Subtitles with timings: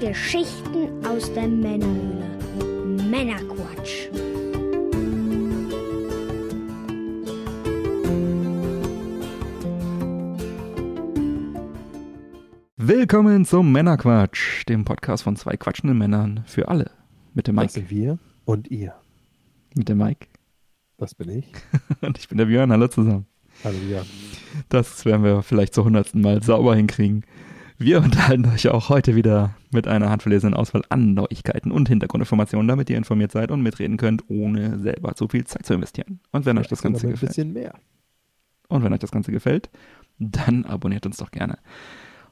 [0.00, 2.24] Geschichten aus der Männerhöhle.
[3.10, 4.08] Männerquatsch.
[12.76, 16.90] Willkommen zum Männerquatsch, dem Podcast von zwei quatschenden Männern für alle.
[17.34, 17.72] Mit dem Das Mike.
[17.72, 18.94] sind wir und ihr.
[19.76, 20.26] Mit dem Mike.
[20.96, 21.52] Das bin ich.
[22.02, 22.70] Und ich bin der Björn.
[22.72, 23.26] Hallo zusammen.
[23.64, 24.02] Hallo ja.
[24.68, 27.24] Das werden wir vielleicht zur hundertsten Mal sauber hinkriegen.
[27.82, 32.90] Wir unterhalten euch auch heute wieder mit einer handverlesenen Auswahl an Neuigkeiten und Hintergrundinformationen, damit
[32.90, 36.20] ihr informiert seid und mitreden könnt, ohne selber zu viel Zeit zu investieren.
[36.30, 37.30] Und wenn euch das Ganze ein gefällt.
[37.30, 37.72] bisschen mehr.
[38.68, 39.70] Und wenn euch das Ganze gefällt,
[40.18, 41.56] dann abonniert uns doch gerne.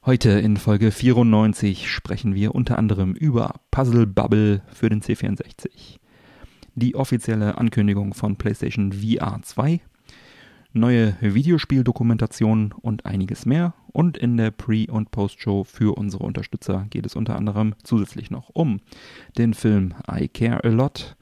[0.04, 5.96] Heute in Folge 94 sprechen wir unter anderem über Puzzle Bubble für den C64,
[6.74, 9.80] die offizielle Ankündigung von PlayStation VR 2,
[10.72, 13.74] neue Videospieldokumentationen und einiges mehr.
[13.92, 18.50] Und in der Pre- und Post-Show für unsere Unterstützer geht es unter anderem zusätzlich noch
[18.52, 18.80] um
[19.37, 21.16] den Film I Care a Lot.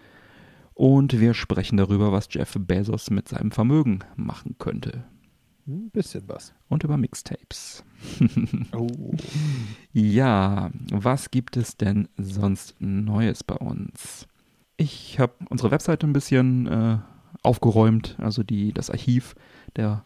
[0.74, 5.04] Und wir sprechen darüber, was Jeff Bezos mit seinem Vermögen machen könnte
[5.66, 6.52] Ein bisschen was.
[6.68, 7.82] und über Mixtapes.
[8.72, 9.14] Oh.
[9.92, 14.26] Ja, was gibt es denn sonst Neues bei uns?
[14.76, 16.98] Ich habe unsere Webseite ein bisschen äh,
[17.46, 19.34] aufgeräumt, also die, das Archiv
[19.76, 20.04] der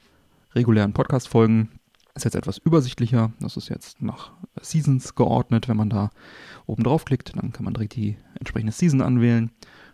[0.55, 1.71] regulären Podcast-Folgen
[2.15, 3.33] ist jetzt etwas übersichtlicher.
[3.41, 5.69] Das ist jetzt nach Seasons geordnet.
[5.69, 6.11] Wenn man da
[6.67, 9.51] oben drauf klickt, dann kann man direkt die entsprechende Season anwählen.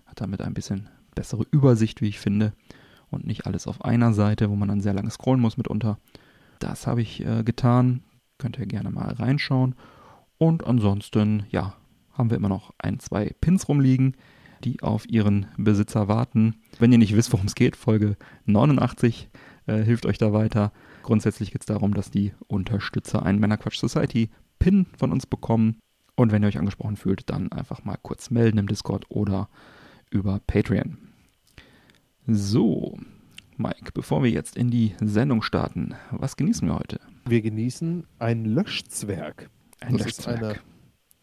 [0.07, 2.53] Hat damit ein bisschen bessere Übersicht, wie ich finde.
[3.11, 5.99] Und nicht alles auf einer Seite, wo man dann sehr lange scrollen muss mitunter.
[6.59, 8.03] Das habe ich äh, getan.
[8.39, 9.75] Könnt ihr gerne mal reinschauen.
[10.39, 11.75] Und ansonsten, ja,
[12.13, 14.17] haben wir immer noch ein, zwei Pins rumliegen,
[14.65, 16.57] die auf ihren Besitzer warten.
[16.79, 19.29] Wenn ihr nicht wisst, worum es geht, Folge 89
[19.67, 20.73] äh, hilft euch da weiter.
[21.03, 25.79] Grundsätzlich geht es darum, dass die Unterstützer einen Männerquatsch Society Pin von uns bekommen.
[26.15, 29.49] Und wenn ihr euch angesprochen fühlt, dann einfach mal kurz melden im Discord oder
[30.11, 30.97] über Patreon.
[32.27, 32.99] So,
[33.57, 37.01] Mike, bevor wir jetzt in die Sendung starten, was genießen wir heute?
[37.25, 39.51] Wir genießen ein Löschzwerg.
[39.81, 40.57] Ein das ist eine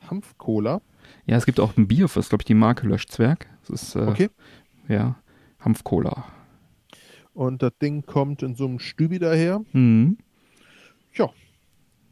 [0.09, 0.81] Hanf-Cola.
[1.25, 3.47] Ja, es gibt auch ein Bier, das ist, glaube ich, die Marke Löschzwerg.
[3.61, 4.29] Das ist, äh, Okay.
[4.87, 5.15] ja,
[5.59, 6.25] Hanf-Cola.
[7.33, 9.61] Und das Ding kommt in so einem Stübi daher.
[9.73, 10.17] Mhm.
[11.13, 11.29] Ja.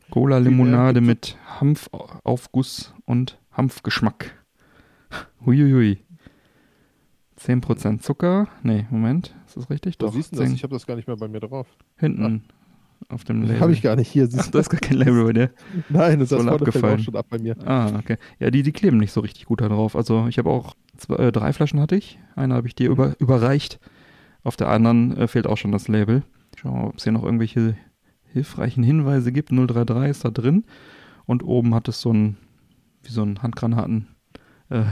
[0.09, 4.37] Cola Viel mehr Limonade gibt's- mit Hanfaufguss und Hanfgeschmack.
[5.45, 5.99] Huiuiui.
[7.37, 8.47] 10% Zucker.
[8.63, 9.35] Nee, Moment.
[9.47, 9.97] Ist das richtig?
[9.97, 10.13] Doch.
[10.13, 10.45] siehst du das?
[10.45, 11.67] 10 Ich habe das gar nicht mehr bei mir drauf.
[11.97, 12.43] hinten
[13.09, 13.59] auf dem Label.
[13.59, 14.07] Habe ich gar nicht.
[14.09, 14.57] Hier Ach, du.
[14.59, 15.49] ist gar kein Label bei dir.
[15.89, 16.99] Nein, das fällt abgefallen.
[16.99, 17.55] auch schon ab bei mir.
[17.67, 18.17] Ah, okay.
[18.39, 19.95] Ja, die, die kleben nicht so richtig gut da drauf.
[19.95, 22.19] Also ich habe auch zwei, äh, drei Flaschen hatte ich.
[22.35, 23.79] Eine habe ich dir über, überreicht.
[24.43, 26.23] Auf der anderen äh, fehlt auch schon das Label.
[26.55, 27.75] Schauen wir mal, ob es hier noch irgendwelche
[28.33, 29.49] hilfreichen Hinweise gibt.
[29.51, 30.63] 033 ist da drin.
[31.25, 32.37] Und oben hat es so ein,
[33.03, 34.07] wie so ein Handgranaten
[34.69, 34.83] äh,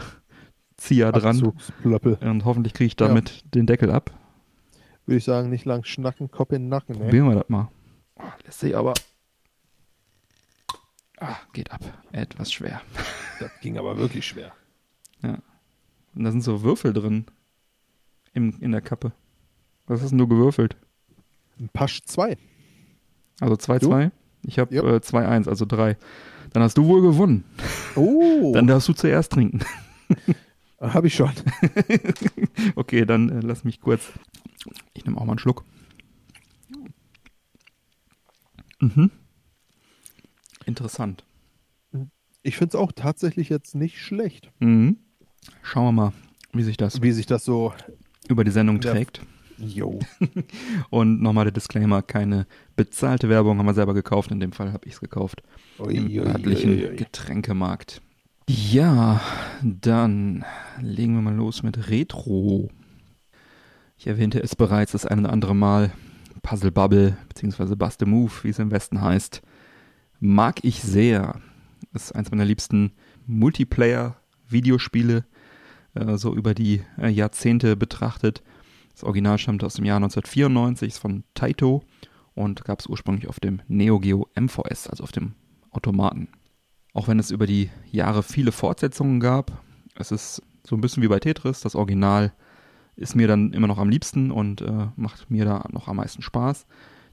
[0.77, 1.53] Zieher dran.
[1.83, 3.07] Und hoffentlich kriege ich Ja.
[3.07, 4.11] damit den Deckel ab.
[5.05, 6.95] Würde ich sagen, nicht lang schnacken, Kopf in den Nacken.
[6.97, 7.05] Ne?
[7.05, 7.69] Probieren wir das mal.
[8.19, 8.93] Oh, lässt sich aber.
[11.19, 11.81] Ah, geht ab.
[12.11, 12.81] Etwas schwer.
[13.39, 14.51] Das ging aber wirklich schwer.
[15.21, 17.25] Und da sind so Würfel drin.
[18.33, 19.13] Im, in der Kappe.
[19.87, 20.75] Was hast denn du gewürfelt?
[21.57, 22.37] Ein Pasch 2.
[23.39, 24.11] Also 2-2?
[24.43, 24.81] Ich habe Ja.
[24.83, 25.95] äh, 2-1, also 3.
[26.51, 27.45] Dann hast du wohl gewonnen.
[27.95, 29.61] Oh, Dann darfst du zuerst trinken.
[30.81, 31.31] habe ich schon.
[32.75, 34.11] okay, dann äh, lass mich kurz.
[34.93, 35.63] Ich nehme auch mal einen Schluck.
[38.79, 39.11] Mhm.
[40.65, 41.23] Interessant.
[42.41, 44.97] Ich finde es auch tatsächlich jetzt nicht schlecht, Mhm.
[45.63, 46.13] Schauen wir mal,
[46.53, 47.73] wie sich das wie sich das so.
[48.27, 49.21] über die Sendung trägt.
[49.57, 49.99] Jo.
[50.89, 52.45] Und nochmal der Disclaimer, keine
[52.75, 54.31] bezahlte Werbung haben wir selber gekauft.
[54.31, 55.41] In dem Fall habe ich es gekauft.
[55.79, 58.01] im örtlichen Getränkemarkt.
[58.47, 59.21] Ja,
[59.61, 60.45] dann
[60.81, 62.69] legen wir mal los mit Retro.
[63.97, 65.91] Ich erwähnte es bereits das ein oder andere Mal.
[66.41, 69.41] Puzzle Bubble, beziehungsweise Bust a Move, wie es im Westen heißt.
[70.19, 71.39] Mag ich sehr.
[71.93, 72.93] Ist eins meiner liebsten
[73.27, 75.25] Multiplayer-Videospiele,
[75.95, 78.43] äh, so über die äh, Jahrzehnte betrachtet.
[78.93, 81.83] Das Original stammt aus dem Jahr 1994, ist von Taito
[82.35, 85.35] und gab es ursprünglich auf dem Neo Geo MVS, also auf dem
[85.71, 86.29] Automaten.
[86.93, 89.63] Auch wenn es über die Jahre viele Fortsetzungen gab,
[89.95, 92.33] es ist so ein bisschen wie bei Tetris, das Original
[92.99, 96.21] ist mir dann immer noch am liebsten und äh, macht mir da noch am meisten
[96.21, 96.65] Spaß.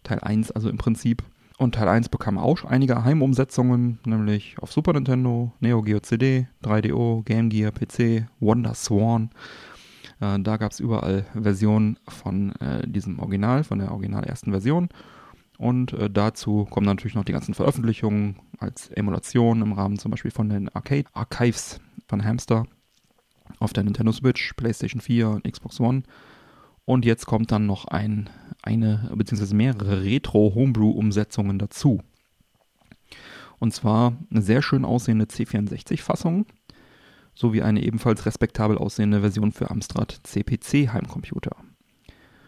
[0.03, 1.23] Teil 1 also im Prinzip.
[1.59, 7.25] Und Teil 1 bekam auch einige Heimumsetzungen, nämlich auf Super Nintendo, Neo Geo CD, 3DO,
[7.25, 9.31] Game Gear, PC, Wonder Swan.
[10.21, 14.89] Äh, da gab es überall Versionen von äh, diesem Original, von der original ersten Version.
[15.57, 20.31] Und äh, dazu kommen natürlich noch die ganzen Veröffentlichungen als Emulation im Rahmen zum Beispiel
[20.31, 22.67] von den Arcade Archives von Hamster
[23.59, 26.03] auf der Nintendo Switch, PlayStation 4 und Xbox One.
[26.85, 28.31] Und jetzt kommt dann noch ein,
[28.63, 29.55] eine bzw.
[29.55, 32.01] mehrere Retro-Homebrew-Umsetzungen dazu.
[33.59, 36.47] Und zwar eine sehr schön aussehende C64-Fassung
[37.35, 41.57] sowie eine ebenfalls respektabel aussehende Version für Amstrad CPC Heimcomputer.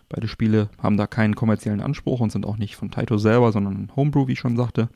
[0.09, 3.93] Beide Spiele haben da keinen kommerziellen Anspruch und sind auch nicht von Taito selber, sondern
[3.95, 4.89] Homebrew, wie ich schon sagte.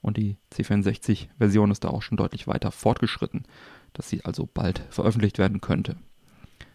[0.00, 3.44] Und die C64-Version ist da auch schon deutlich weiter fortgeschritten,
[3.92, 5.96] dass sie also bald veröffentlicht werden könnte.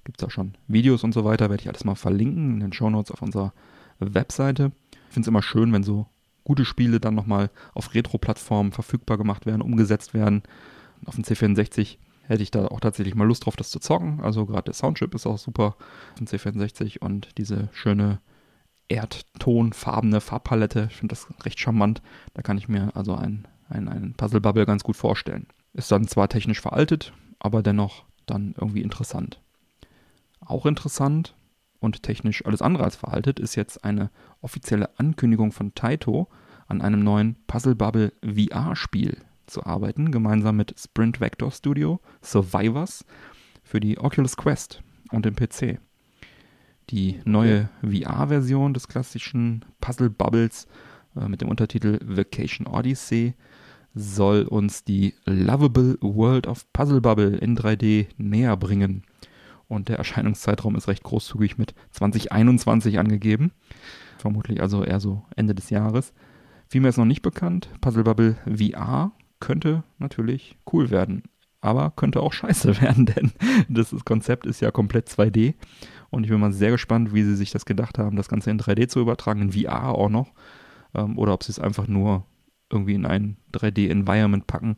[0.04, 2.74] Gibt es auch schon Videos und so weiter, werde ich alles mal verlinken in den
[2.74, 3.54] Shownotes auf unserer
[4.00, 4.72] Webseite.
[4.92, 6.08] Ich finde es immer schön, wenn so
[6.44, 10.44] gute Spiele dann nochmal auf Retro-Plattformen verfügbar gemacht werden, umgesetzt werden.
[11.06, 14.22] Auf dem C64 hätte ich da auch tatsächlich mal Lust drauf, das zu zocken.
[14.22, 15.76] Also gerade der Soundchip ist auch super
[16.12, 18.20] auf dem C64 und diese schöne
[18.90, 22.02] erdtonfarbene Farbpalette, ich finde das recht charmant.
[22.34, 25.48] Da kann ich mir also ein, ein, ein Puzzle Bubble ganz gut vorstellen.
[25.74, 29.42] Ist dann zwar technisch veraltet, aber dennoch dann irgendwie interessant.
[30.40, 31.36] Auch interessant
[31.80, 34.10] und technisch alles andere als veraltet ist jetzt eine
[34.42, 36.28] offizielle Ankündigung von Taito
[36.68, 39.18] an einem neuen Puzzle Bubble VR-Spiel
[39.48, 43.06] zu arbeiten, gemeinsam mit Sprint Vector Studio Survivors
[43.64, 44.82] für die Oculus Quest
[45.12, 45.80] und den PC.
[46.90, 50.68] Die neue VR-Version des klassischen Puzzle Bubbles
[51.16, 53.36] äh, mit dem Untertitel Vacation Odyssey
[53.94, 59.04] soll uns die Lovable World of Puzzle Bubble in 3D näher bringen.
[59.68, 63.52] Und der Erscheinungszeitraum ist recht großzügig mit 2021 angegeben.
[64.18, 66.14] Vermutlich also eher so Ende des Jahres.
[66.68, 67.70] Vielmehr ist noch nicht bekannt.
[67.82, 71.24] Puzzle Bubble VR könnte natürlich cool werden.
[71.62, 73.32] Aber könnte auch scheiße werden, denn
[73.70, 75.54] das Konzept ist ja komplett 2D.
[76.10, 78.60] Und ich bin mal sehr gespannt, wie sie sich das gedacht haben, das Ganze in
[78.60, 80.32] 3D zu übertragen, in VR auch noch.
[80.94, 82.26] Ähm, oder ob sie es einfach nur
[82.74, 84.78] irgendwie in ein 3D-Environment packen.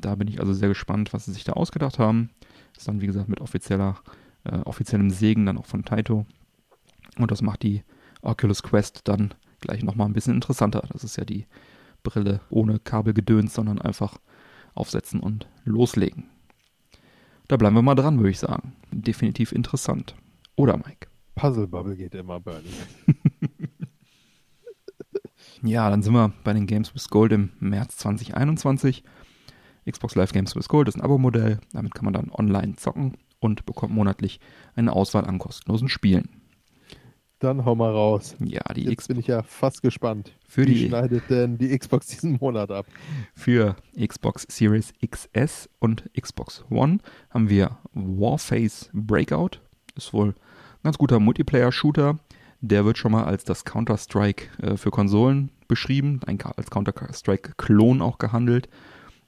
[0.00, 2.30] Da bin ich also sehr gespannt, was sie sich da ausgedacht haben.
[2.72, 3.98] Das ist dann, wie gesagt, mit offizieller,
[4.44, 6.26] äh, offiziellem Segen dann auch von Taito.
[7.18, 7.84] Und das macht die
[8.22, 10.82] Oculus Quest dann gleich nochmal ein bisschen interessanter.
[10.92, 11.46] Das ist ja die
[12.02, 14.18] Brille ohne Kabelgedöns, sondern einfach
[14.74, 16.24] aufsetzen und loslegen.
[17.48, 18.72] Da bleiben wir mal dran, würde ich sagen.
[18.90, 20.14] Definitiv interessant.
[20.56, 21.08] Oder, Mike?
[21.34, 22.68] Puzzle Bubble geht immer, Bernie.
[25.64, 29.02] ja, dann sind wir bei den Games with Gold im März 2021.
[29.90, 31.58] Xbox Live Games with Gold ist ein Abo-Modell.
[31.72, 34.40] Damit kann man dann online zocken und bekommt monatlich
[34.76, 36.28] eine Auswahl an kostenlosen Spielen.
[37.40, 38.36] Dann hau mal raus.
[38.40, 40.32] Ja, die Jetzt bin ich ja fast gespannt.
[40.48, 42.86] Für Wie die- schneidet denn die Xbox diesen Monat ab?
[43.34, 46.98] Für Xbox Series XS und Xbox One
[47.30, 49.58] haben wir Warface Breakout.
[49.94, 50.34] Ist wohl ein
[50.84, 52.18] ganz guter Multiplayer-Shooter.
[52.66, 58.16] Der wird schon mal als das Counter-Strike äh, für Konsolen beschrieben, ein, als Counter-Strike-Klon auch
[58.16, 58.70] gehandelt.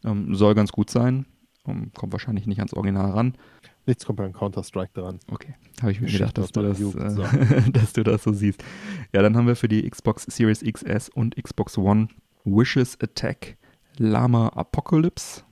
[0.05, 1.27] Ähm, soll ganz gut sein.
[1.67, 3.35] Ähm, kommt wahrscheinlich nicht ans Original ran.
[3.85, 5.21] Nichts kommt beim Counter-Strike dran.
[5.31, 7.23] Okay, habe ich mir Geschichte gedacht, dass du, das, Jugend, so.
[7.25, 8.65] äh, dass du das so siehst.
[9.13, 12.09] Ja, dann haben wir für die Xbox Series XS und Xbox One
[12.45, 13.59] Wishes Attack
[13.99, 15.43] Lama Apocalypse.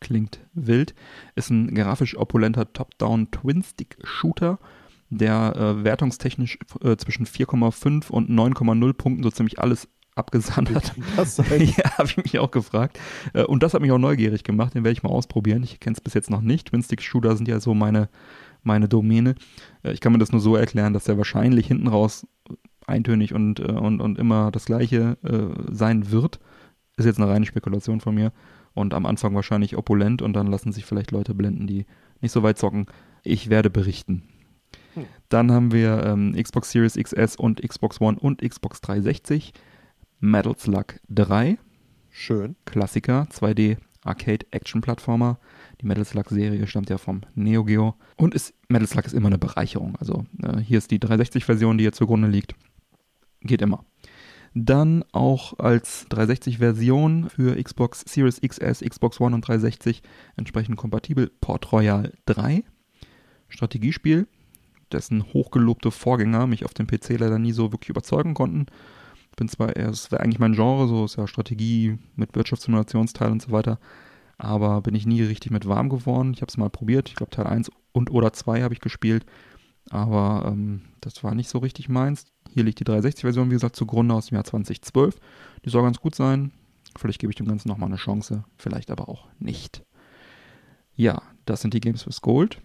[0.00, 0.94] Klingt wild.
[1.34, 4.58] Ist ein grafisch opulenter Top-Down Twin-Stick-Shooter,
[5.10, 10.92] der äh, wertungstechnisch äh, zwischen 4,5 und 9,0 Punkten so ziemlich alles abgesandt hat.
[11.16, 11.46] das sein?
[11.76, 12.98] Ja, habe ich mich auch gefragt.
[13.34, 14.74] Äh, Und das hat mich auch neugierig gemacht.
[14.74, 15.62] Den werde ich mal ausprobieren.
[15.62, 16.68] Ich kenne es bis jetzt noch nicht.
[16.68, 18.08] Twin-Stick-Shooter sind ja so meine,
[18.62, 19.34] meine Domäne.
[19.82, 22.26] Äh, Ich kann mir das nur so erklären, dass der wahrscheinlich hinten raus
[22.86, 26.40] eintönig und, äh, und, und immer das gleiche äh, sein wird.
[26.96, 28.32] Ist jetzt eine reine Spekulation von mir.
[28.74, 31.86] Und am Anfang wahrscheinlich opulent und dann lassen sich vielleicht Leute blenden, die
[32.20, 32.86] nicht so weit zocken.
[33.22, 34.24] Ich werde berichten.
[35.00, 35.06] Hm.
[35.28, 39.52] Dann haben wir ähm, Xbox Series XS und Xbox One und Xbox 360.
[40.20, 41.58] Metal Slug 3.
[42.10, 42.56] Schön.
[42.64, 45.38] Klassiker, 2D Arcade Action Plattformer.
[45.80, 49.28] Die Metal Slug Serie stammt ja vom Neo Geo und ist Metal Slug ist immer
[49.28, 49.96] eine Bereicherung.
[49.96, 52.54] Also äh, hier ist die 360 Version, die jetzt zugrunde liegt.
[53.40, 53.84] Geht immer.
[54.54, 60.02] Dann auch als 360 Version für Xbox Series XS, Xbox One und 360
[60.36, 62.64] entsprechend kompatibel Port Royal 3.
[63.48, 64.26] Strategiespiel,
[64.92, 68.66] dessen hochgelobte Vorgänger mich auf dem PC leider nie so wirklich überzeugen konnten
[69.38, 73.52] bin zwar es wäre eigentlich mein Genre, so ist ja Strategie mit Wirtschaftssimulationsteil und so
[73.52, 73.78] weiter,
[74.36, 76.32] aber bin ich nie richtig mit warm geworden.
[76.34, 79.24] Ich habe es mal probiert, ich glaube Teil 1 und oder 2 habe ich gespielt,
[79.90, 82.26] aber ähm, das war nicht so richtig meins.
[82.50, 85.18] Hier liegt die 360-Version, wie gesagt, zugrunde aus dem Jahr 2012.
[85.64, 86.52] Die soll ganz gut sein.
[86.98, 89.84] Vielleicht gebe ich dem Ganzen nochmal eine Chance, vielleicht aber auch nicht.
[90.94, 92.60] Ja, das sind die Games with Gold.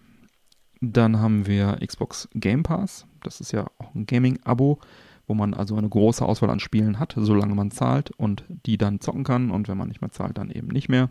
[0.85, 3.05] Dann haben wir Xbox Game Pass.
[3.21, 4.79] Das ist ja auch ein Gaming-Abo
[5.27, 8.99] wo man also eine große Auswahl an Spielen hat, solange man zahlt und die dann
[8.99, 11.09] zocken kann und wenn man nicht mehr zahlt, dann eben nicht mehr.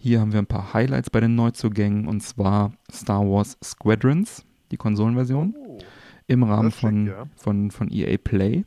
[0.00, 4.76] Hier haben wir ein paar Highlights bei den Neuzugängen und zwar Star Wars Squadrons, die
[4.76, 5.78] Konsolenversion, Oh,
[6.26, 7.24] im Rahmen von, ja.
[7.36, 8.64] von, von EA Play.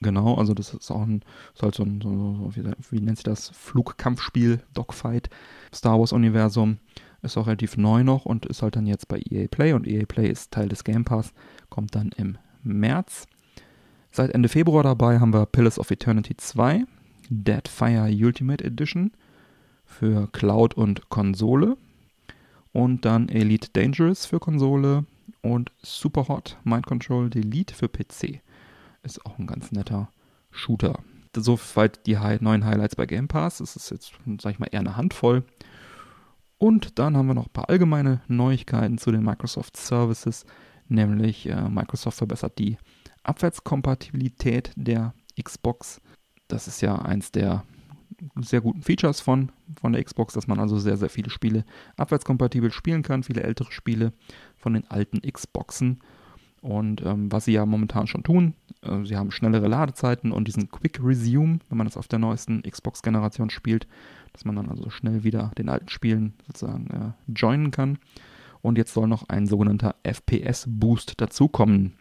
[0.00, 1.22] Genau, also das ist auch ein,
[1.54, 5.30] ist halt so ein, so, so, wie, wie nennt sich das, Flugkampfspiel, Dogfight,
[5.72, 6.78] Star Wars Universum.
[7.22, 10.04] Ist auch relativ neu noch und ist halt dann jetzt bei EA Play und EA
[10.06, 11.32] Play ist Teil des Game Pass,
[11.70, 13.26] kommt dann im März.
[14.10, 16.84] Seit Ende Februar dabei haben wir Pillars of Eternity 2,
[17.30, 19.12] Deadfire Ultimate Edition
[19.84, 21.76] für Cloud und Konsole
[22.72, 25.04] und dann Elite Dangerous für Konsole
[25.42, 28.40] und Superhot Mind Control Delete für PC.
[29.02, 30.10] Ist auch ein ganz netter
[30.50, 30.98] Shooter.
[31.34, 33.60] Soweit die neuen Highlights bei Game Pass.
[33.60, 35.44] Es ist jetzt, sag ich mal, eher eine Handvoll.
[36.62, 40.46] Und dann haben wir noch ein paar allgemeine Neuigkeiten zu den Microsoft Services,
[40.86, 42.78] nämlich äh, Microsoft verbessert die
[43.24, 46.00] Abwärtskompatibilität der Xbox.
[46.46, 47.64] Das ist ja eins der
[48.36, 49.50] sehr guten Features von,
[49.80, 51.64] von der Xbox, dass man also sehr, sehr viele Spiele
[51.96, 54.12] abwärtskompatibel spielen kann, viele ältere Spiele
[54.56, 55.98] von den alten Xboxen.
[56.60, 60.70] Und ähm, was sie ja momentan schon tun, äh, sie haben schnellere Ladezeiten und diesen
[60.70, 63.88] Quick Resume, wenn man das auf der neuesten Xbox-Generation spielt,
[64.32, 67.98] dass man dann also schnell wieder den alten Spielen sozusagen äh, joinen kann.
[68.60, 71.94] Und jetzt soll noch ein sogenannter FPS-Boost dazukommen.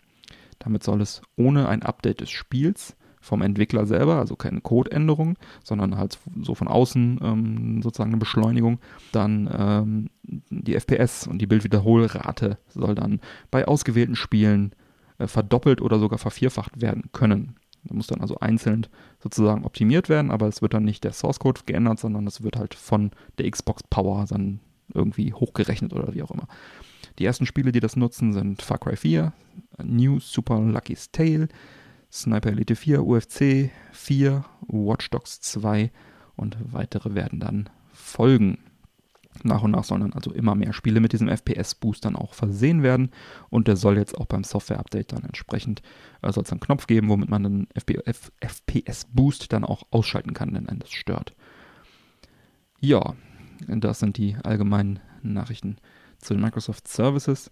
[0.59, 5.97] Damit soll es ohne ein Update des Spiels vom Entwickler selber, also keine Codeänderung, sondern
[5.97, 8.79] halt so von außen ähm, sozusagen eine Beschleunigung,
[9.11, 10.09] dann ähm,
[10.49, 13.21] die FPS und die Bildwiederholrate soll dann
[13.51, 14.73] bei ausgewählten Spielen
[15.19, 17.55] äh, verdoppelt oder sogar vervierfacht werden können.
[17.83, 18.87] Da muss dann also einzeln
[19.19, 22.55] sozusagen optimiert werden, aber es wird dann nicht der Source Code geändert, sondern es wird
[22.55, 24.59] halt von der Xbox Power dann
[24.93, 26.47] irgendwie hochgerechnet oder wie auch immer.
[27.19, 29.33] Die ersten Spiele, die das nutzen, sind Far Cry 4,
[29.83, 31.47] New Super Lucky's Tale,
[32.11, 35.91] Sniper Elite 4, UFC 4, Watch Dogs 2
[36.35, 38.57] und weitere werden dann folgen.
[39.43, 42.83] Nach und nach sollen dann also immer mehr Spiele mit diesem FPS-Boost dann auch versehen
[42.83, 43.11] werden
[43.49, 45.81] und der soll jetzt auch beim Software-Update dann entsprechend,
[46.21, 50.69] äh, soll es einen Knopf geben, womit man den FPS-Boost dann auch ausschalten kann, wenn
[50.69, 51.33] einen das stört.
[52.79, 53.15] Ja,
[53.67, 55.77] das sind die allgemeinen Nachrichten
[56.17, 57.51] zu den Microsoft Services.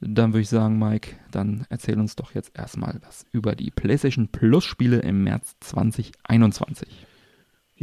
[0.00, 4.28] Dann würde ich sagen, Mike, dann erzähl uns doch jetzt erstmal was über die PlayStation
[4.28, 7.06] Plus Spiele im März 2021.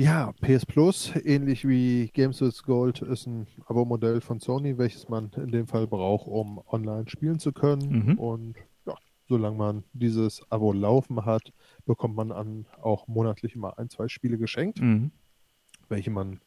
[0.01, 5.29] Ja, PS Plus, ähnlich wie Games with Gold, ist ein Abo-Modell von Sony, welches man
[5.35, 8.05] in dem Fall braucht, um online spielen zu können.
[8.05, 8.17] Mhm.
[8.17, 8.95] Und ja,
[9.27, 11.51] solange man dieses Abo laufen hat,
[11.85, 15.11] bekommt man an auch monatlich immer ein, zwei Spiele geschenkt, Mhm.
[15.89, 16.39] welche man,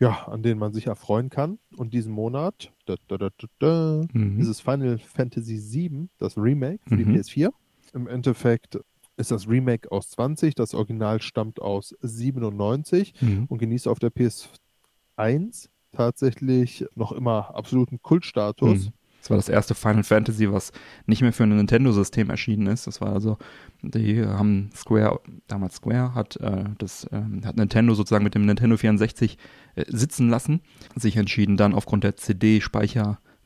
[0.00, 1.60] ja, an denen man sich erfreuen kann.
[1.76, 4.40] Und diesen Monat da, da, da, da, da, Mhm.
[4.40, 7.14] ist es Final Fantasy VII, das Remake für die Mhm.
[7.14, 7.50] PS4.
[7.92, 8.80] Im Endeffekt
[9.16, 13.44] ist das Remake aus 20, das Original stammt aus 97 Mhm.
[13.48, 18.86] und genießt auf der PS1 tatsächlich noch immer absoluten Kultstatus.
[18.86, 18.92] Mhm.
[19.20, 20.70] Das war das erste Final Fantasy, was
[21.06, 22.86] nicht mehr für ein Nintendo-System erschienen ist.
[22.86, 23.38] Das war also,
[23.80, 28.76] die haben Square, damals Square, hat äh, das, ähm, hat Nintendo sozusagen mit dem Nintendo
[28.76, 29.38] 64
[29.76, 30.60] äh, sitzen lassen,
[30.94, 32.16] sich entschieden dann aufgrund der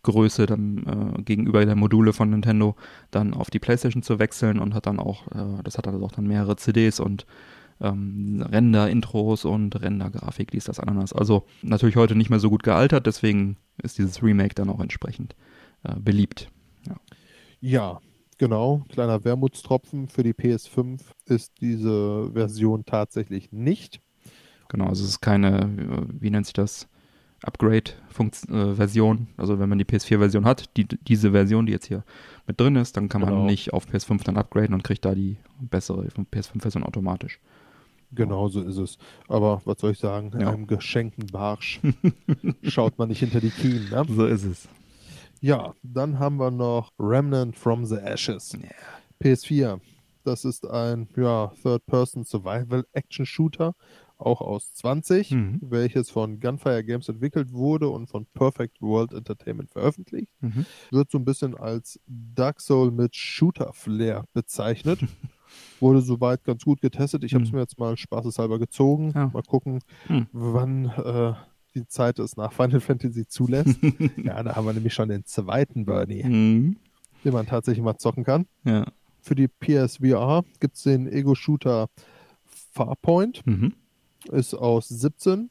[0.08, 2.76] CD-Speichergröße dann äh, gegenüber der Module von Nintendo
[3.10, 6.12] dann auf die PlayStation zu wechseln und hat dann auch, äh, das hat also auch
[6.12, 7.26] dann mehrere CDs und
[7.80, 11.12] ähm, Render-Intros und Render-Grafik, dies, das, Ananas.
[11.12, 15.36] Also natürlich heute nicht mehr so gut gealtert, deswegen ist dieses Remake dann auch entsprechend
[15.84, 16.50] äh, beliebt.
[17.60, 18.00] Ja,
[18.38, 18.84] genau.
[18.88, 24.00] Kleiner Wermutstropfen für die PS5 ist diese Version tatsächlich nicht.
[24.68, 26.88] Genau, also es ist keine, äh, wie nennt sich das,
[27.42, 29.28] Upgrade-Version.
[29.36, 32.04] also wenn man die PS4-Version hat, die, diese Version, die jetzt hier
[32.46, 33.46] mit drin ist, dann kann man Genau.
[33.46, 37.38] nicht auf PS5 dann upgraden und kriegt da die bessere PS5-Version automatisch.
[38.12, 38.98] Genau so ist es.
[39.28, 40.32] Aber was soll ich sagen?
[40.38, 40.50] Ja.
[40.50, 41.80] Einem geschenkten Barsch
[42.62, 43.88] schaut man nicht hinter die Kien.
[43.90, 44.04] Ne?
[44.08, 44.66] So ist es.
[45.40, 48.56] Ja, dann haben wir noch Remnant from the Ashes.
[49.22, 49.78] PS4.
[50.24, 53.74] Das ist ein ja, Third-Person-Survival-Action-Shooter,
[54.18, 55.58] auch aus 20, Mhm.
[55.62, 60.32] welches von Gunfire Games entwickelt wurde und von Perfect World Entertainment veröffentlicht.
[60.40, 60.66] Mhm.
[60.90, 65.00] Wird so ein bisschen als Dark Soul mit Shooter-Flair bezeichnet.
[65.80, 67.24] wurde soweit ganz gut getestet.
[67.24, 67.56] Ich habe es Mhm.
[67.56, 69.12] mir jetzt mal spaßeshalber gezogen.
[69.14, 69.28] Ja.
[69.32, 70.26] Mal gucken, Mhm.
[70.32, 71.32] wann äh,
[71.74, 73.78] die Zeit es nach Final Fantasy zulässt.
[74.16, 76.76] ja, da haben wir nämlich schon den zweiten Bernie, Mhm.
[77.24, 78.46] den man tatsächlich mal zocken kann.
[78.64, 78.86] Ja.
[79.20, 81.88] Für die PSVR gibt es den Ego-Shooter
[82.72, 83.46] Farpoint.
[83.46, 83.74] Mhm.
[84.32, 85.50] Ist aus 17.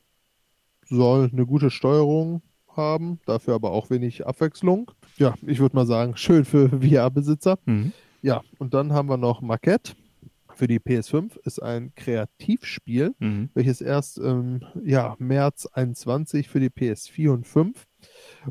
[0.89, 2.41] Soll eine gute Steuerung
[2.75, 4.91] haben, dafür aber auch wenig Abwechslung.
[5.17, 7.57] Ja, ich würde mal sagen, schön für VR-Besitzer.
[7.65, 7.91] Mhm.
[8.21, 9.93] Ja, und dann haben wir noch Maquette
[10.53, 11.37] für die PS5.
[11.43, 13.49] Ist ein Kreativspiel, Mhm.
[13.53, 17.85] welches erst im ja, März 21 für die PS4 und 5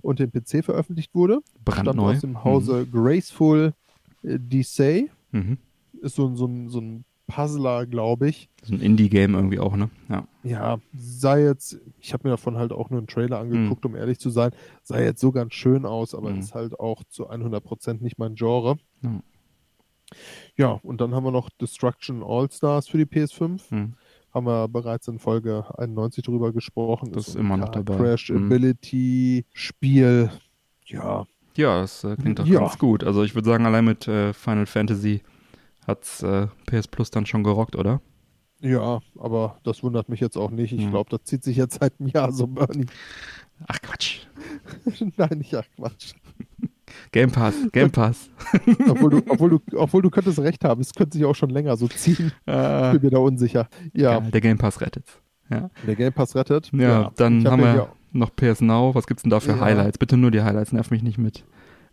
[0.02, 1.40] und den PC veröffentlicht wurde.
[1.62, 2.12] Stammt Brandneu.
[2.12, 3.73] aus dem Hause Graceful
[4.23, 5.11] äh, Desay.
[5.33, 5.40] Mhm.
[5.40, 5.59] Mhm.
[6.02, 8.49] Ist so, so, ein, so ein Puzzler, glaube ich.
[8.62, 9.90] So ein Indie-Game irgendwie auch, ne?
[10.09, 10.26] Ja.
[10.45, 14.18] Ja, sei jetzt, ich habe mir davon halt auch nur einen Trailer angeguckt, um ehrlich
[14.21, 14.52] zu sein,
[14.83, 16.38] sah jetzt so ganz schön aus, aber Mhm.
[16.38, 18.76] ist halt auch zu 100% nicht mein Genre.
[19.02, 19.21] Ja.
[20.56, 23.61] Ja, und dann haben wir noch Destruction All-Stars für die PS5.
[23.71, 23.95] Mhm.
[24.33, 27.11] Haben wir bereits in Folge 91 drüber gesprochen.
[27.12, 27.97] Das ist ein immer noch dabei.
[27.97, 28.47] Crash Mhm.
[28.47, 30.30] Ability Spiel.
[30.87, 32.61] Ja, Ja, das äh, klingt doch Ja.
[32.61, 33.02] ganz gut.
[33.02, 35.23] Also ich würde sagen, allein mit äh, Final Fantasy
[35.87, 38.00] hat's äh, PS Plus dann schon gerockt, oder?
[38.61, 40.73] ja, aber das wundert mich jetzt auch nicht.
[40.73, 40.90] Ich Mhm.
[40.90, 42.87] glaube, das zieht sich jetzt seit einem Jahr so, Bernie.
[43.66, 44.21] Ach Quatsch.
[45.16, 46.14] Nein, nicht ach Quatsch.
[47.12, 48.31] Game Pass, Game Pass.
[48.88, 51.76] Obwohl du, obwohl du, obwohl du könntest recht haben, es könnte sich auch schon länger
[51.76, 52.33] so ziehen.
[52.47, 53.69] äh, Ich bin mir da unsicher.
[53.93, 55.21] Ja, geil, der Game Pass rettet's.
[55.50, 56.71] Ja, der Game Pass rettet.
[56.73, 58.95] ja, dann ich hab haben ja wir noch PS Now.
[58.95, 59.61] Was gibt's denn da für Ja.
[59.61, 59.99] Highlights?
[59.99, 60.73] Bitte nur die Highlights.
[60.73, 61.45] Nerv mich nicht mit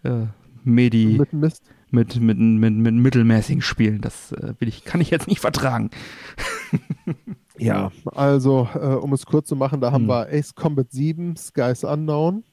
[0.03, 0.27] äh,
[0.63, 1.63] Medi, mit Mist.
[1.93, 4.01] Mit, mit, mit, mit mittelmäßigen Spielen.
[4.01, 5.89] Das äh, will ich, kann ich jetzt nicht vertragen.
[7.59, 10.09] Ja, also, äh, um es kurz zu machen, da haben Hm.
[10.09, 12.43] wir Ace Combat 7, Skies Unknown.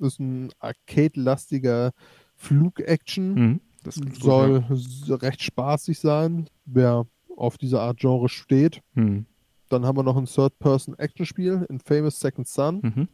[0.00, 1.92] Das ist ein arcade-lastiger
[2.34, 3.34] Flug-Action.
[3.34, 3.60] Mhm.
[3.84, 7.06] Das klingt gut, Soll s- recht spaßig sein, wer
[7.36, 8.82] auf diese Art Genre steht.
[8.96, 9.02] ja.
[9.02, 9.26] Mhm.
[9.68, 12.80] Dann haben wir noch ein Third-Person-Action-Spiel, Infamous Second Son.
[12.82, 13.08] Mhm.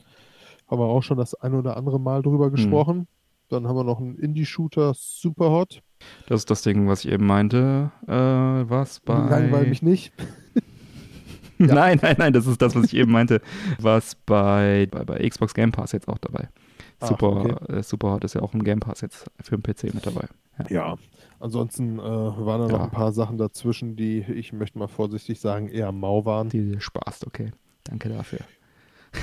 [0.71, 3.09] Haben wir auch schon das ein oder andere Mal drüber gesprochen.
[3.49, 5.83] Dann haben wir noch einen Indie-Shooter, Superhot.
[6.29, 7.91] Das ist das Ding, was ich eben meinte.
[8.07, 9.15] Äh, was bei.
[9.15, 10.13] Langweil mich nicht.
[11.59, 13.41] Nein, nein, nein, das ist das, was ich eben meinte.
[13.81, 16.51] Was bei, bei, bei Xbox Game Pass jetzt auch dabei.
[17.01, 17.73] Ach, Super, okay.
[17.79, 20.27] äh, Superhot ist ja auch im Game Pass jetzt für den PC mit dabei.
[20.69, 20.97] Ja,
[21.41, 22.73] ansonsten äh, waren da Ja.
[22.73, 26.51] noch ein paar Sachen dazwischen, die, ich möchte mal vorsichtig sagen, eher mau waren.
[26.51, 27.53] Die dir spaßt, okay.
[27.85, 28.41] Danke dafür.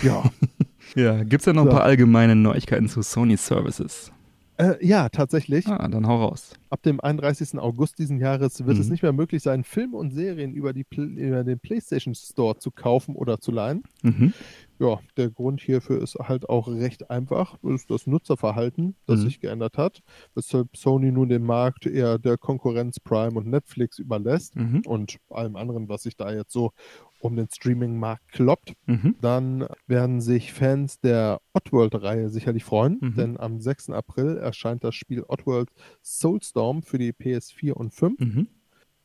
[0.02, 0.24] Ja,
[0.96, 1.74] Ja, gibt's denn noch ein So.
[1.74, 4.12] paar allgemeine Neuigkeiten zu Sony Services?
[4.58, 5.66] äh, ja, tatsächlich.
[5.68, 6.54] Ah, dann hau raus.
[6.70, 7.58] Ab dem 31.
[7.60, 8.82] August diesen Jahres wird Mhm.
[8.82, 12.70] es nicht mehr möglich sein, Filme und Serien über, die, über den PlayStation Store zu
[12.70, 13.82] kaufen oder zu leihen.
[14.04, 14.32] Mhm.
[14.78, 17.58] Ja, der Grund hierfür ist halt auch recht einfach.
[17.64, 19.24] Das ist das Nutzerverhalten, das Mhm.
[19.24, 20.04] sich geändert hat,
[20.36, 24.84] weshalb Sony nun den Markt eher der Konkurrenz Prime und Netflix überlässt Mhm.
[24.86, 26.72] und allem anderen, was sich da jetzt so
[27.24, 28.74] um den Streaming-Markt kloppt.
[28.86, 29.16] Mhm.
[29.22, 33.16] Dann werden sich Fans der Oddworld-Reihe sicherlich freuen, Mhm.
[33.16, 33.90] denn am 6.
[33.92, 35.70] April erscheint das Spiel Oddworld
[36.04, 38.20] Soulstorm für die PS4 und 5.
[38.20, 38.48] Mhm.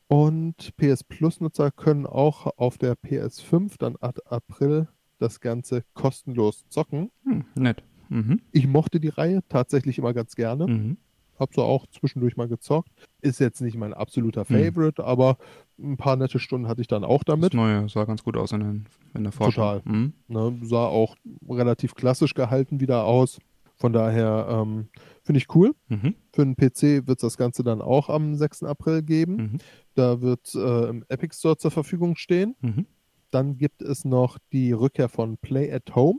[0.08, 7.10] Und PS Plus-Nutzer können auch auf der PS5 dann ab April das Ganze kostenlos zocken.
[7.24, 7.82] Hm, nett.
[8.08, 8.40] Mhm.
[8.52, 10.66] Ich mochte die Reihe tatsächlich immer ganz gerne.
[10.66, 10.96] Mhm.
[11.38, 12.90] Hab so auch zwischendurch mal gezockt.
[13.20, 14.54] Ist jetzt nicht mein absoluter Mhm.
[14.74, 15.36] Favorite, aber
[15.78, 17.54] ein paar nette Stunden hatte ich dann auch Das damit.
[17.54, 19.78] Neue sah ganz gut aus in, den, in der Vorschau.
[19.78, 19.82] Total.
[19.84, 20.12] Mhm.
[20.28, 21.16] Ne, sah auch
[21.48, 23.38] relativ klassisch gehalten wieder aus.
[23.76, 24.88] Von daher ähm,
[25.22, 25.74] finde ich cool.
[25.88, 26.16] Mhm.
[26.32, 28.64] Für den PC wird es das Ganze dann auch am 6.
[28.64, 29.36] April geben.
[29.36, 29.58] Mhm.
[29.94, 32.56] Da wird äh, im Epic Store zur Verfügung stehen.
[32.60, 32.86] Mhm.
[33.30, 36.18] Dann gibt es noch die Rückkehr von Play at Home.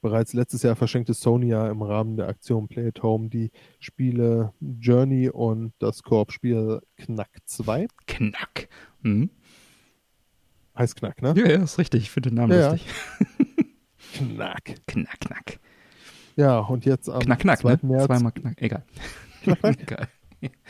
[0.00, 4.52] Bereits letztes Jahr verschenkte Sony ja im Rahmen der Aktion Play at Home die Spiele
[4.60, 7.86] Journey und das Koop-Spiel Knack 2.
[8.06, 8.68] Knack.
[9.02, 9.30] Mhm.
[10.76, 11.34] Heißt Knack, ne?
[11.36, 12.02] Ja, ja, ist richtig.
[12.04, 12.70] Ich finde den Namen Ja, ja.
[12.72, 12.88] lustig.
[14.14, 14.64] Knack.
[14.86, 15.58] Knack, knack.
[16.36, 17.70] Ja, und jetzt am Knack, knack, 2.
[17.72, 17.78] ne?
[17.82, 18.06] März.
[18.06, 18.60] Zweimal knack.
[18.62, 18.84] Egal.
[19.62, 20.08] Egal.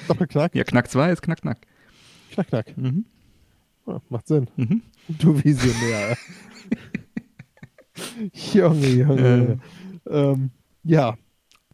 [0.09, 0.55] Doppelknack.
[0.55, 1.59] Ja, Knack 2 ist Knack, knack.
[2.33, 2.77] Knack, knack.
[2.77, 3.05] Mhm.
[3.87, 4.49] Ja, macht Sinn.
[4.57, 4.83] Mhm.
[5.09, 6.17] Du Visionär.
[8.53, 9.61] Junge, Junge.
[10.09, 10.51] Ähm,
[10.85, 11.17] ja,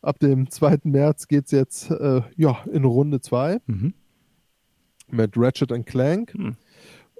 [0.02, 0.78] ab dem 2.
[0.84, 3.94] März geht es jetzt äh, ja, in Runde 2 Mhm.
[5.10, 6.34] mit Ratchet and Clank.
[6.36, 6.56] Mhm.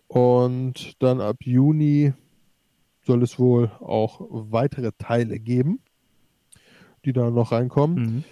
[0.09, 2.12] Und dann ab Juni
[3.03, 5.81] soll es wohl auch weitere Teile geben,
[7.05, 7.99] die da noch reinkommen.
[8.03, 8.25] Mhm.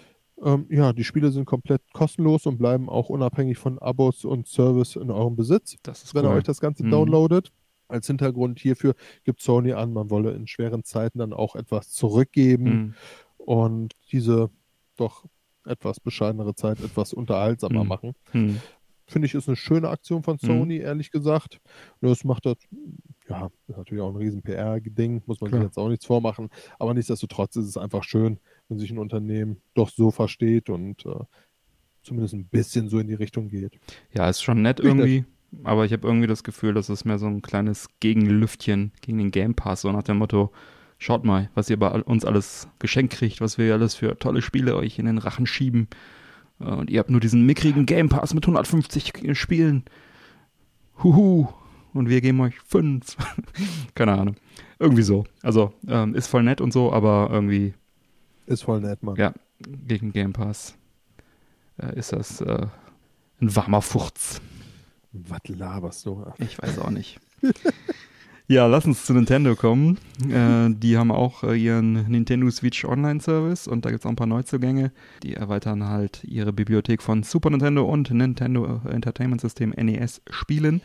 [0.44, 4.96] Ähm, ja, die Spiele sind komplett kostenlos und bleiben auch unabhängig von Abos und Service
[4.96, 6.32] in eurem Besitz Das ist wenn cool.
[6.32, 6.90] ihr euch das Ganze Mhm.
[6.90, 7.52] downloadet.
[7.88, 8.94] Als Hintergrund hierfür
[9.24, 12.94] gibt Sony an, man wolle in schweren Zeiten dann auch etwas zurückgeben Mhm.
[13.38, 14.50] und diese
[14.96, 15.24] doch
[15.64, 17.88] etwas bescheidenere Zeit etwas unterhaltsamer Mhm.
[17.88, 18.12] machen.
[18.32, 18.60] Mhm.
[19.08, 21.60] Finde ich, ist eine schöne Aktion von Sony, ehrlich gesagt.
[22.00, 22.56] Nur das macht das,
[23.28, 25.60] ja, ist natürlich auch ein riesen PR-Ding, muss man Klar.
[25.60, 26.48] sich jetzt auch nichts vormachen.
[26.80, 31.14] Aber nichtsdestotrotz ist es einfach schön, wenn sich ein Unternehmen doch so versteht und äh,
[32.02, 33.78] zumindest ein bisschen so in die Richtung geht.
[34.12, 35.24] Ja, ist schon nett irgendwie.
[35.64, 39.30] Aber ich habe irgendwie das Gefühl, das ist mehr so ein kleines Gegenlüftchen gegen den
[39.30, 40.52] Game Pass, so nach dem Motto,
[40.98, 44.76] schaut mal, was ihr bei uns alles geschenkt kriegt, was wir alles für tolle Spiele
[44.76, 45.88] euch in den Rachen schieben.
[46.60, 49.84] Äh, und ihr habt nur diesen mickrigen Game Pass mit 150 Spielen.
[51.02, 51.48] Huhu.
[51.92, 53.16] Und wir geben euch fünf.
[53.94, 54.36] Keine Ahnung.
[54.78, 55.24] Irgendwie so.
[55.42, 57.72] Also ähm, ist voll nett und so, aber irgendwie.
[58.46, 59.16] Ist voll nett, Mann.
[59.16, 60.76] Ja, gegen Game Pass
[61.78, 62.66] äh, ist das äh,
[63.40, 64.40] ein warmer Furz.
[65.28, 66.24] Was laberst du?
[66.38, 67.18] Ich weiß auch nicht.
[68.48, 69.98] ja, lass uns zu Nintendo kommen.
[70.28, 74.10] Äh, die haben auch äh, ihren Nintendo Switch Online Service und da gibt es auch
[74.10, 74.92] ein paar Neuzugänge.
[75.22, 80.80] Die erweitern halt ihre Bibliothek von Super Nintendo und Nintendo Entertainment System NES Spielen.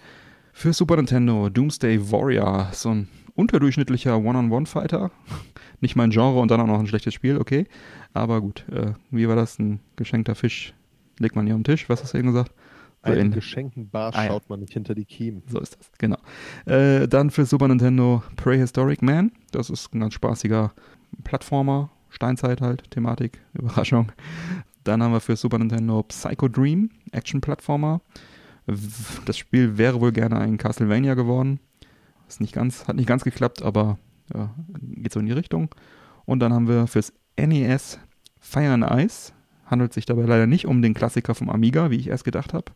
[0.53, 5.11] Für Super Nintendo Doomsday Warrior, so ein unterdurchschnittlicher One-on-One-Fighter.
[5.81, 7.65] Nicht mein Genre und dann auch noch ein schlechtes Spiel, okay.
[8.13, 9.57] Aber gut, äh, wie war das?
[9.59, 10.73] Ein geschenkter Fisch
[11.17, 12.51] legt man hier am Tisch, was hast du eben gesagt?
[13.03, 15.41] So Einen geschenkten Barsch ah, schaut man nicht hinter die Kiemen.
[15.47, 16.17] So ist das, genau.
[16.65, 19.31] Äh, dann für Super Nintendo Prehistoric Man.
[19.51, 20.71] Das ist ein ganz spaßiger
[21.23, 24.11] Plattformer, Steinzeit halt, Thematik, Überraschung.
[24.83, 28.01] Dann haben wir für Super Nintendo Psycho Dream, Action-Plattformer.
[29.25, 31.59] Das Spiel wäre wohl gerne ein Castlevania geworden.
[32.27, 33.97] Ist nicht ganz, hat nicht ganz geklappt, aber
[34.33, 35.69] ja, geht so in die Richtung.
[36.25, 37.99] Und dann haben wir fürs NES
[38.39, 39.33] Fire and Ice,
[39.71, 42.71] handelt sich dabei leider nicht um den Klassiker vom Amiga, wie ich erst gedacht habe,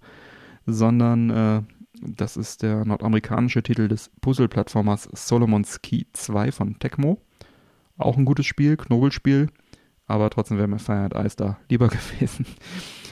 [0.65, 1.61] sondern äh,
[2.01, 7.21] das ist der nordamerikanische Titel des Puzzle-Plattformers Solomon's Key 2 von Tecmo.
[7.97, 9.49] Auch ein gutes Spiel, Knobelspiel,
[10.05, 11.87] aber trotzdem wäre mir Fire and Ice da lieber
[12.19, 12.45] gewesen.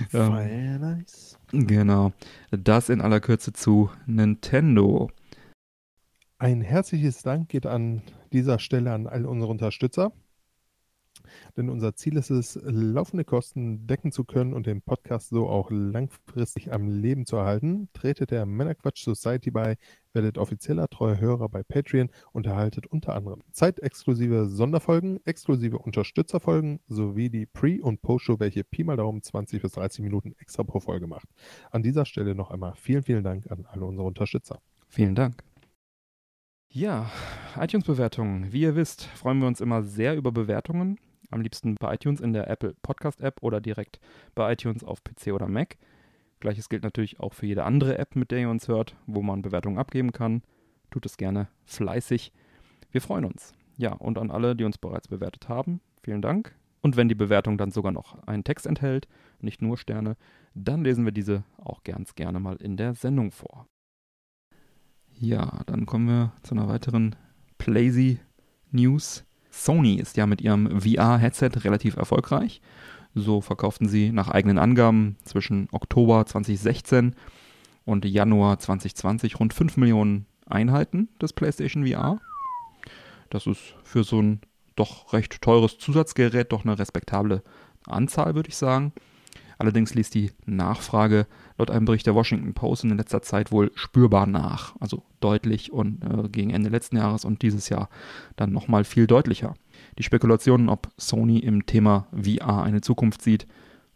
[0.09, 1.37] Fire and Ice.
[1.51, 2.11] Genau.
[2.51, 5.09] Das in aller Kürze zu Nintendo.
[6.39, 8.01] Ein herzliches Dank geht an
[8.33, 10.11] dieser Stelle an all unsere Unterstützer.
[11.57, 15.69] Denn unser Ziel ist es, laufende Kosten decken zu können und den Podcast so auch
[15.71, 17.89] langfristig am Leben zu erhalten.
[17.93, 19.77] Tretet der Männerquatsch Society bei,
[20.13, 27.29] werdet offizieller treuer Hörer bei Patreon und erhaltet unter anderem zeitexklusive Sonderfolgen, exklusive Unterstützerfolgen sowie
[27.29, 31.07] die Pre- und Post-Show, welche Pi mal Daumen 20 bis 30 Minuten extra pro Folge
[31.07, 31.27] macht.
[31.71, 34.59] An dieser Stelle noch einmal vielen, vielen Dank an alle unsere Unterstützer.
[34.87, 35.43] Vielen Dank.
[36.69, 37.11] Ja,
[37.55, 38.51] iTunes-Bewertungen.
[38.51, 40.99] Wie ihr wisst, freuen wir uns immer sehr über Bewertungen.
[41.33, 43.99] Am liebsten bei iTunes in der Apple Podcast App oder direkt
[44.35, 45.77] bei iTunes auf PC oder Mac.
[46.39, 49.41] Gleiches gilt natürlich auch für jede andere App, mit der ihr uns hört, wo man
[49.41, 50.43] Bewertungen abgeben kann.
[50.91, 52.31] Tut es gerne fleißig.
[52.91, 53.53] Wir freuen uns.
[53.77, 56.53] Ja, und an alle, die uns bereits bewertet haben, vielen Dank.
[56.81, 59.07] Und wenn die Bewertung dann sogar noch einen Text enthält,
[59.39, 60.17] nicht nur Sterne,
[60.53, 63.67] dann lesen wir diese auch ganz gerne mal in der Sendung vor.
[65.17, 67.15] Ja, dann kommen wir zu einer weiteren
[67.57, 68.19] Playsy
[68.71, 69.25] News.
[69.53, 72.59] Sony ist ja mit ihrem VR-Headset relativ erfolgreich.
[73.13, 77.15] So verkauften sie nach eigenen Angaben zwischen Oktober 2016
[77.85, 82.19] und Januar 2020 rund 5 Millionen Einheiten des PlayStation VR.
[83.29, 84.41] Das ist für so ein
[84.75, 87.43] doch recht teures Zusatzgerät doch eine respektable
[87.85, 88.91] Anzahl, würde ich sagen.
[89.57, 94.25] Allerdings ließ die Nachfrage laut einem Bericht der Washington Post in letzter Zeit wohl spürbar
[94.25, 94.75] nach.
[94.79, 97.89] Also deutlich und äh, gegen Ende letzten Jahres und dieses Jahr
[98.35, 99.55] dann nochmal viel deutlicher.
[99.97, 103.47] Die Spekulationen, ob Sony im Thema VR eine Zukunft sieht,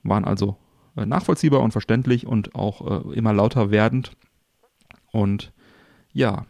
[0.03, 0.57] waren also
[0.95, 4.11] äh, nachvollziehbar und verständlich und auch äh, immer lauter werdend.
[5.11, 5.51] Und
[6.13, 6.45] ja,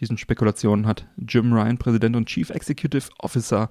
[0.00, 3.70] diesen Spekulationen hat Jim Ryan, Präsident und Chief Executive Officer,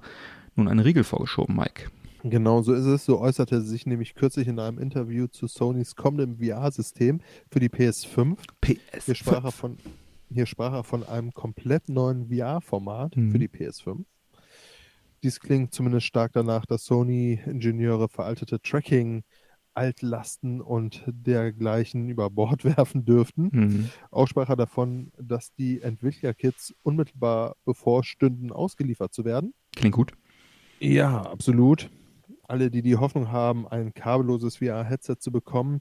[0.56, 1.90] nun eine Riegel vorgeschoben, Mike.
[2.26, 3.04] Genau, so ist es.
[3.04, 7.68] So äußerte er sich nämlich kürzlich in einem Interview zu Sonys kommendem VR-System für die
[7.68, 8.38] PS5.
[8.62, 9.04] PS5.
[9.04, 9.76] Hier sprach er von,
[10.30, 13.30] hier sprach er von einem komplett neuen VR-Format mhm.
[13.30, 14.06] für die PS5.
[15.22, 19.22] Dies klingt zumindest stark danach, dass Sony-Ingenieure veraltete Tracking,
[19.74, 23.50] Altlasten und dergleichen über Bord werfen dürften.
[23.52, 23.90] Mhm.
[24.10, 29.52] Auch sprach er davon, dass die Entwicklerkits unmittelbar bevorstünden, ausgeliefert zu werden.
[29.76, 30.12] Klingt gut.
[30.80, 31.90] Ja, absolut
[32.48, 35.80] alle, die die Hoffnung haben, ein kabelloses VR-Headset zu bekommen,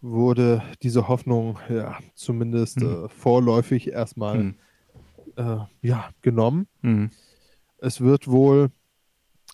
[0.00, 3.04] wurde diese Hoffnung ja zumindest hm.
[3.04, 4.54] äh, vorläufig erstmal hm.
[5.36, 6.66] äh, ja, genommen.
[6.82, 7.10] Hm.
[7.78, 8.70] Es wird wohl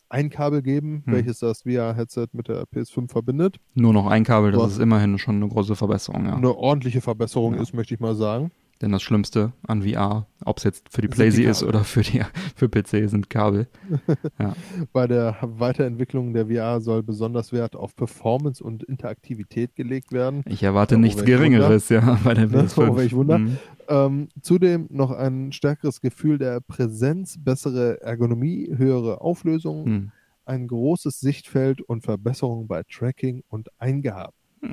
[0.08, 1.14] ein Kabel geben, hm.
[1.14, 3.58] welches das VR-Headset mit der PS5 verbindet.
[3.74, 6.26] Nur noch ein Kabel, das Was ist immerhin schon eine große Verbesserung.
[6.26, 6.34] Ja.
[6.34, 7.62] Eine ordentliche Verbesserung ja.
[7.62, 8.50] ist, möchte ich mal sagen.
[8.80, 12.22] Denn das Schlimmste an VR, ob es jetzt für die PlayStation ist oder für, die,
[12.56, 13.68] für PC, sind Kabel.
[14.38, 14.54] Ja.
[14.92, 20.42] Bei der Weiterentwicklung der VR soll besonders Wert auf Performance und Interaktivität gelegt werden.
[20.46, 22.88] Ich erwarte ja, nichts Geringeres, ja, bei der PS5.
[22.88, 23.38] Oh, welch Wunder.
[23.38, 23.58] Mhm.
[23.88, 30.12] Ähm, zudem noch ein stärkeres Gefühl der Präsenz, bessere Ergonomie, höhere Auflösung, mhm.
[30.46, 34.34] ein großes Sichtfeld und Verbesserungen bei Tracking und Eingaben.
[34.62, 34.72] Mhm.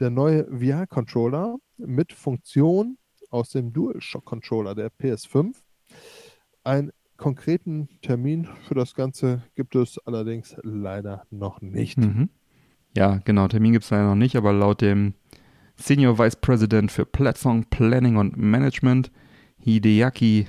[0.00, 2.96] Der neue VR-Controller mit Funktion
[3.30, 5.54] aus dem DualShock-Controller der PS5.
[6.64, 11.98] Einen konkreten Termin für das Ganze gibt es allerdings leider noch nicht.
[11.98, 12.30] Mhm.
[12.96, 15.14] Ja, genau, Termin gibt es leider noch nicht, aber laut dem
[15.76, 19.10] Senior Vice President für Platsong Planning und Management,
[19.58, 20.46] Hideaki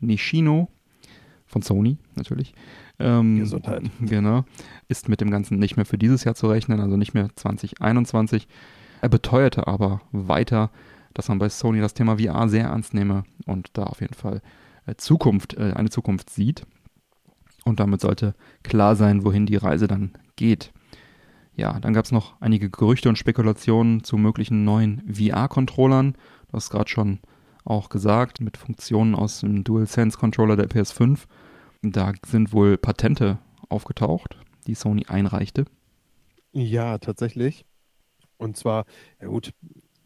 [0.00, 0.68] Nishino,
[1.46, 2.54] von Sony natürlich.
[2.98, 3.82] Ähm, Gesundheit.
[4.00, 4.44] Genau.
[4.88, 8.46] Ist mit dem Ganzen nicht mehr für dieses Jahr zu rechnen, also nicht mehr 2021.
[9.00, 10.70] Er beteuerte aber weiter,
[11.18, 14.40] dass man bei Sony das Thema VR sehr ernst nehme und da auf jeden Fall
[14.86, 16.64] äh, Zukunft, äh, eine Zukunft sieht.
[17.64, 20.72] Und damit sollte klar sein, wohin die Reise dann geht.
[21.56, 26.12] Ja, dann gab es noch einige Gerüchte und Spekulationen zu möglichen neuen VR-Controllern.
[26.12, 27.18] Du hast gerade schon
[27.64, 31.24] auch gesagt, mit Funktionen aus dem DualSense-Controller der PS5.
[31.82, 35.64] Da sind wohl Patente aufgetaucht, die Sony einreichte.
[36.52, 37.64] Ja, tatsächlich.
[38.36, 38.84] Und zwar,
[39.20, 39.52] ja gut,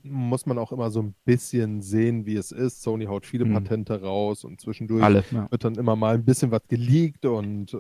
[0.05, 2.83] muss man auch immer so ein bisschen sehen, wie es ist.
[2.83, 3.55] Sony haut viele Mhm.
[3.55, 5.51] Patente raus und zwischendurch Alle, ja.
[5.51, 7.79] wird dann immer mal ein bisschen was geleakt und äh,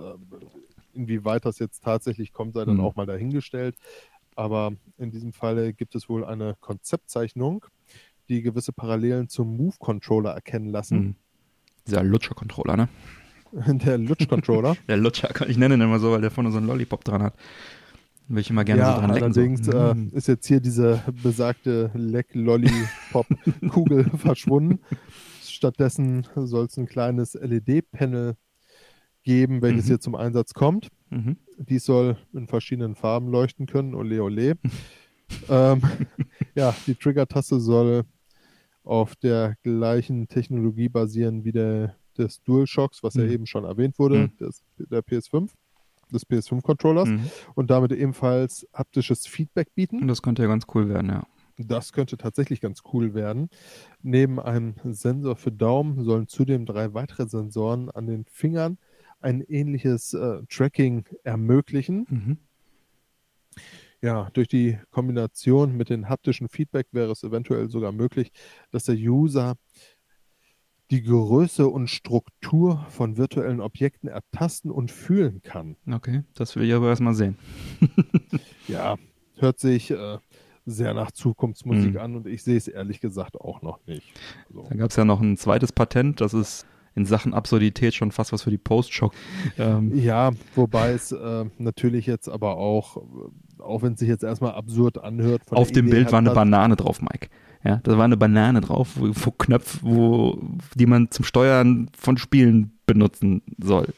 [0.94, 2.80] inwieweit das jetzt tatsächlich kommt, sei dann Mhm.
[2.84, 3.76] auch mal dahingestellt.
[4.34, 7.64] Aber in diesem Falle gibt es wohl eine Konzeptzeichnung,
[8.28, 10.98] die gewisse Parallelen zum Move-Controller erkennen lassen.
[10.98, 11.14] Mhm.
[11.86, 12.88] Dieser Lutscher-Controller, ne?
[13.84, 14.76] Der Lutsch-Controller.
[14.88, 17.34] Der Lutscher, ich nenne ihn immer so, weil der vorne so einen Lollipop dran hat.
[18.32, 19.24] Will ich immer gerne ja, so dran lecken.
[19.24, 19.72] allerdings so.
[19.72, 20.08] äh, Mm.
[20.14, 24.78] ist jetzt hier diese besagte Leck-Lollipop-Kugel verschwunden.
[25.42, 28.36] Stattdessen soll es ein kleines LED-Panel
[29.22, 29.88] geben, welches Mhm.
[29.88, 30.88] hier zum Einsatz kommt.
[31.10, 31.36] Mhm.
[31.58, 33.94] Dies soll in verschiedenen Farben leuchten können.
[33.94, 34.56] Ole, ole.
[35.50, 35.82] ähm,
[36.54, 38.04] ja, die Trigger-Taste soll
[38.82, 43.30] auf der gleichen Technologie basieren wie der des DualShocks, was ja Mhm.
[43.30, 44.36] eben schon erwähnt wurde, Mhm.
[44.38, 45.50] des, der PS5,
[46.12, 47.30] des PS5-Controllers Mhm.
[47.54, 50.00] und damit ebenfalls haptisches Feedback bieten.
[50.00, 51.22] Und das könnte ja ganz cool werden, ja.
[51.58, 53.48] Das könnte tatsächlich ganz cool werden.
[54.02, 58.78] Neben einem Sensor für Daumen sollen zudem drei weitere Sensoren an den Fingern
[59.20, 62.06] ein ähnliches äh, Tracking ermöglichen.
[62.08, 62.38] Mhm.
[64.00, 68.32] Ja, durch die Kombination mit dem haptischen Feedback wäre es eventuell sogar möglich,
[68.72, 69.54] dass der User
[70.92, 75.76] die Größe und Struktur von virtuellen Objekten ertasten und fühlen kann.
[75.90, 77.36] Okay, das will ich aber erstmal sehen.
[78.68, 78.96] Ja,
[79.38, 80.18] hört sich äh,
[80.66, 81.98] sehr nach Zukunftsmusik Mhm.
[81.98, 84.06] an und ich sehe es ehrlich gesagt auch noch nicht.
[84.48, 88.12] Also, Da gab es ja noch ein zweites Patent, das ist in Sachen Absurdität schon
[88.12, 89.14] fast was für die Post-Shock.
[89.58, 93.02] Ähm, ja, wobei es äh, natürlich jetzt aber auch,
[93.58, 96.32] auch wenn es sich jetzt erstmal absurd anhört, von auf dem Idee Bild war eine
[96.32, 97.28] Banane drauf, Mike.
[97.64, 100.38] Ja, da war eine Banane drauf, wo, wo Knöpfe, wo,
[100.74, 103.88] die man zum Steuern von Spielen benutzen soll.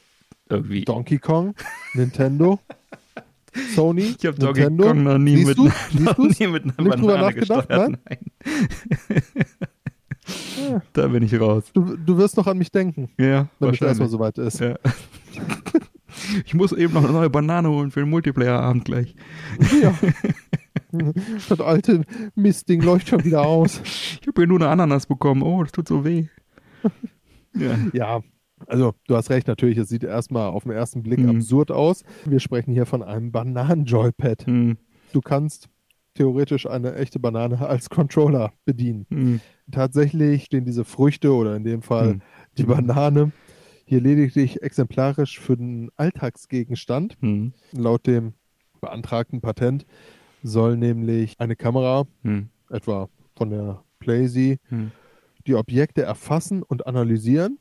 [0.50, 0.84] Irgendwie.
[0.84, 1.54] Donkey Kong,
[1.94, 2.60] Nintendo,
[3.74, 4.64] Sony, Ich habe Donkey.
[4.76, 5.70] Kong noch nie, mit, du?
[5.98, 6.38] noch du's?
[6.38, 7.68] nie mit einer Nicht Banane gesteuert.
[7.68, 8.18] Nein.
[10.58, 10.82] Ja.
[10.94, 11.64] Da bin ich raus.
[11.74, 14.60] Du, du wirst noch an mich denken, Ja, wenn es erstmal soweit ist.
[14.60, 14.76] Ja.
[16.46, 19.16] Ich muss eben noch eine neue Banane holen für den Multiplayer-Abend gleich.
[19.82, 19.92] Ja.
[21.48, 22.02] Das alte
[22.34, 23.80] Mistding läuft schon wieder aus.
[23.84, 25.42] Ich habe hier nur eine Ananas bekommen.
[25.42, 26.26] Oh, das tut so weh.
[27.56, 27.78] Ja.
[27.92, 28.20] Ja,
[28.66, 31.28] also du hast recht, natürlich, es sieht erstmal auf den ersten Blick Mhm.
[31.36, 32.02] absurd aus.
[32.24, 34.46] Wir sprechen hier von einem Bananen-Joypad.
[34.46, 34.76] Hm,
[35.12, 35.68] Du kannst
[36.14, 39.06] theoretisch eine echte Banane als Controller bedienen.
[39.08, 42.22] hm, Tatsächlich stehen diese Früchte oder in dem Fall hm,
[42.58, 43.30] die Banane
[43.84, 47.16] hier lediglich exemplarisch für den Alltagsgegenstand.
[47.20, 48.32] hm, Laut dem
[48.80, 49.86] beantragten Patent
[50.44, 54.92] soll nämlich eine Kamera, hm, etwa von der PlayZ, hm.
[55.46, 57.58] die Objekte erfassen und analysieren.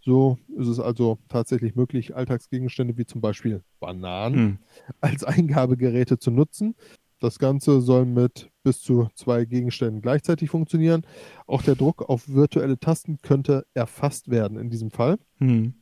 [0.00, 4.58] So ist es also tatsächlich möglich, Alltagsgegenstände wie zum Beispiel Bananen Hm.
[5.02, 6.74] als Eingabegeräte zu nutzen.
[7.20, 11.02] Das Ganze soll mit bis zu zwei Gegenständen gleichzeitig funktionieren.
[11.46, 15.18] Auch der Druck auf virtuelle Tasten könnte erfasst werden in diesem Fall.
[15.36, 15.74] Hm.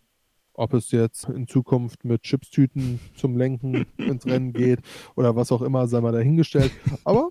[0.59, 4.81] Ob es jetzt in Zukunft mit Chipstüten zum Lenken ins Rennen geht
[5.15, 6.73] oder was auch immer, sei mal dahingestellt.
[7.05, 7.29] Aber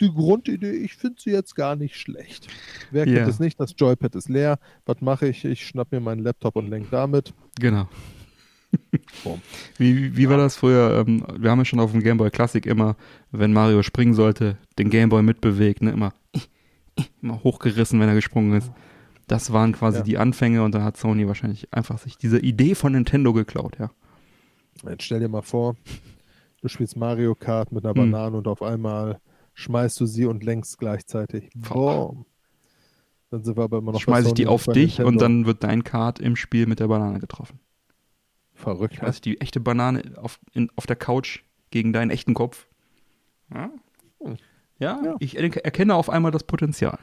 [0.00, 2.48] die Grundidee, ich finde sie jetzt gar nicht schlecht.
[2.90, 3.14] Wer Ja.
[3.16, 3.60] kennt es nicht?
[3.60, 4.58] Das Joypad ist leer.
[4.86, 5.44] Was mache ich?
[5.44, 7.34] Ich schnapp mir meinen Laptop und lenke damit.
[7.60, 7.88] Genau.
[9.78, 11.04] Wie, wie war das früher?
[11.06, 12.96] Ähm, wir haben ja schon auf dem Game Boy Classic immer,
[13.32, 15.90] wenn Mario springen sollte, den Game Boy mitbewegt, ne?
[15.92, 16.14] immer,
[17.22, 18.70] immer hochgerissen, wenn er gesprungen ist.
[19.26, 20.04] Das waren quasi Ja.
[20.04, 23.90] die Anfänge und da hat Sony wahrscheinlich einfach sich diese Idee von Nintendo geklaut, ja.
[24.88, 25.74] Jetzt stell dir mal vor,
[26.62, 28.10] du spielst Mario Kart mit einer Hm.
[28.12, 29.20] Banane und auf einmal
[29.54, 31.50] schmeißt du sie und lenkst gleichzeitig.
[31.56, 32.26] Boom.
[33.30, 35.20] Dann sind wir aber immer noch Schmeiße ich die und auf dich und Nintendo.
[35.24, 37.58] dann wird dein Kart im Spiel mit der Banane getroffen.
[38.54, 38.94] Verrückt.
[38.94, 38.98] ne?
[39.00, 42.68] Schmeiße ich die echte Banane auf, in, auf der Couch gegen deinen echten Kopf.
[43.52, 43.70] Ja,
[44.22, 44.36] Hm.
[44.78, 45.16] ja, Ja.
[45.18, 46.98] ich er- erkenne auf einmal das Potenzial.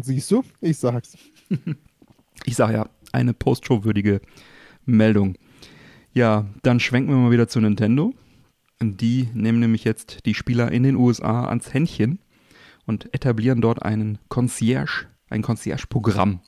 [0.00, 0.42] Siehst du?
[0.60, 1.16] Ich sag's.
[2.44, 4.20] Ich sage ja, eine Postshow-würdige
[4.84, 5.36] Meldung.
[6.12, 8.14] Ja, dann schwenken wir mal wieder zu Nintendo.
[8.80, 12.18] Die nehmen nämlich jetzt die Spieler in den USA ans Händchen
[12.84, 16.40] und etablieren dort einen Concierge, ein Concierge-Programm.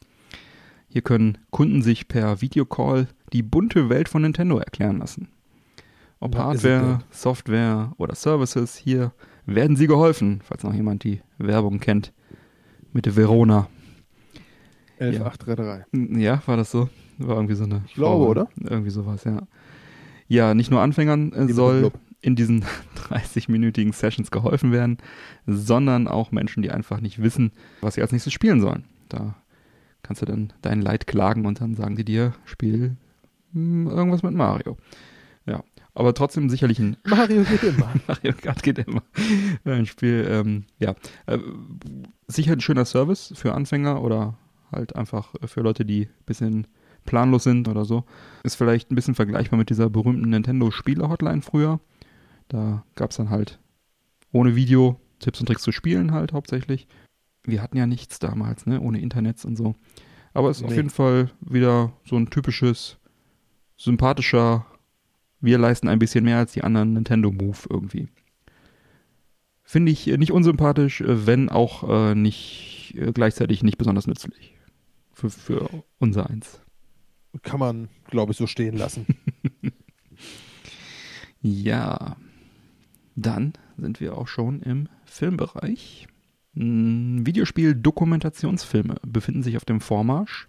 [0.88, 5.28] Hier können Kunden sich per Videocall die bunte Welt von Nintendo erklären lassen.
[6.18, 9.12] Ob ist Hardware, Software oder Services, hier
[9.46, 12.12] werden sie geholfen, falls noch jemand die Werbung kennt.
[12.94, 13.68] Mit Verona.
[15.00, 16.18] 11.833.
[16.18, 16.88] Ja, war das so?
[17.18, 17.82] War irgendwie so eine.
[17.86, 18.48] Ich glaube, oder?
[18.56, 19.42] Irgendwie sowas, ja.
[20.28, 22.64] Ja, nicht nur Anfängern äh, soll in diesen
[23.10, 24.98] 30-minütigen Sessions geholfen werden,
[25.44, 28.84] sondern auch Menschen, die einfach nicht wissen, was sie als nächstes spielen sollen.
[29.08, 29.34] Da
[30.02, 32.96] kannst du dann dein Leid klagen und dann sagen die dir, spiel
[33.52, 34.76] hm, irgendwas mit Mario.
[35.94, 37.92] Aber trotzdem sicherlich ein Mario geht immer.
[38.08, 39.02] Mario Kart geht immer.
[39.64, 40.94] Ein Spiel, ähm, ja.
[41.26, 41.38] Äh,
[42.26, 44.36] sicher ein schöner Service für Anfänger oder
[44.72, 46.66] halt einfach für Leute, die ein bisschen
[47.04, 48.04] planlos sind oder so.
[48.42, 51.78] Ist vielleicht ein bisschen vergleichbar mit dieser berühmten Nintendo-Spiele-Hotline früher.
[52.48, 53.60] Da gab es dann halt
[54.32, 56.88] ohne Video Tipps und Tricks zu spielen halt hauptsächlich.
[57.44, 59.74] Wir hatten ja nichts damals, ne, ohne Internets und so.
[60.32, 60.76] Aber es ist auf Nee.
[60.76, 62.96] jeden Fall wieder so ein typisches,
[63.76, 64.66] sympathischer,
[65.44, 68.08] wir leisten ein bisschen mehr als die anderen Nintendo-Move irgendwie.
[69.62, 74.54] Finde ich äh, nicht unsympathisch, äh, wenn auch äh, nicht gleichzeitig nicht besonders nützlich.
[75.12, 76.60] Für, für unser eins.
[77.42, 79.06] Kann man, glaube ich, so stehen lassen.
[81.46, 82.16] Ja,
[83.16, 86.06] dann sind wir auch schon im Filmbereich.
[86.54, 90.48] Hm, Videospiel-Dokumentationsfilme befinden sich auf dem Vormarsch.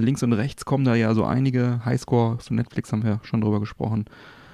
[0.00, 3.60] Links und rechts kommen da ja so einige Highscore von Netflix, haben wir schon drüber
[3.60, 4.04] gesprochen.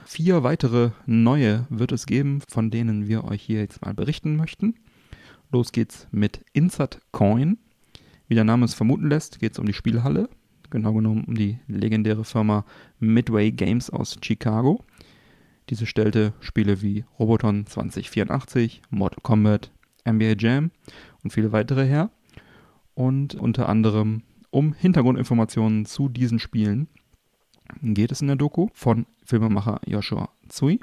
[0.07, 4.75] Vier weitere neue wird es geben, von denen wir euch hier jetzt mal berichten möchten.
[5.51, 7.59] Los geht's mit Insert Coin.
[8.29, 10.29] Wie der Name es vermuten lässt, geht es um die Spielhalle.
[10.71, 12.65] Genau genommen um die legendäre Firma
[12.99, 14.85] Midway Games aus Chicago.
[15.69, 19.71] Diese stellte Spiele wie Roboton 2084, Mortal Kombat,
[20.09, 20.71] NBA Jam
[21.23, 22.11] und viele weitere her.
[22.95, 26.87] Und unter anderem um Hintergrundinformationen zu diesen Spielen
[27.81, 30.79] geht es in der Doku von Filmemacher Joshua Tsui.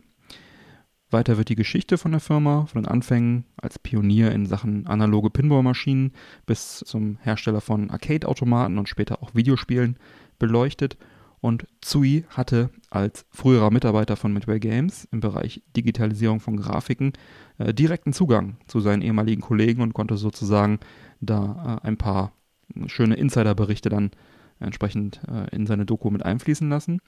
[1.11, 5.29] Weiter wird die Geschichte von der Firma, von den Anfängen als Pionier in Sachen analoge
[5.29, 6.13] Pinballmaschinen
[6.45, 9.97] bis zum Hersteller von Arcade-Automaten und später auch Videospielen
[10.39, 10.97] beleuchtet.
[11.41, 17.13] Und Tsui hatte als früherer Mitarbeiter von Midway Games im Bereich Digitalisierung von Grafiken
[17.59, 20.79] äh, direkten Zugang zu seinen ehemaligen Kollegen und konnte sozusagen
[21.21, 22.33] da äh, ein paar
[22.87, 24.11] schöne Insiderberichte dann
[24.59, 26.99] entsprechend äh, in seine Doku mit einfließen lassen.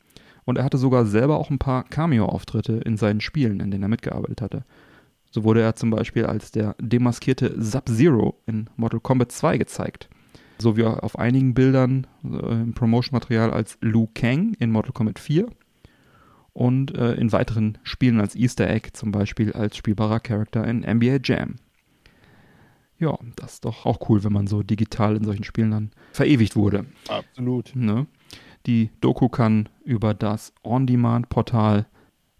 [0.45, 3.89] Und er hatte sogar selber auch ein paar Cameo-Auftritte in seinen Spielen, in denen er
[3.89, 4.63] mitgearbeitet hatte.
[5.30, 10.10] So wurde er zum Beispiel als der demaskierte Sub-Zero in Mortal Kombat 2 gezeigt.
[10.58, 15.47] So wie auf einigen Bildern äh, im Promotion-Material als Liu Kang in Mortal Kombat 4
[16.54, 21.19] und äh, in weiteren Spielen als Easter Egg, zum Beispiel als spielbarer Charakter in NBA
[21.24, 21.56] Jam.
[23.02, 26.56] Ja, das ist doch auch cool, wenn man so digital in solchen Spielen dann verewigt
[26.56, 26.86] wurde.
[27.08, 27.72] Absolut.
[27.74, 28.06] Ne?
[28.68, 31.88] Die Doku kann über das On-Demand-Portal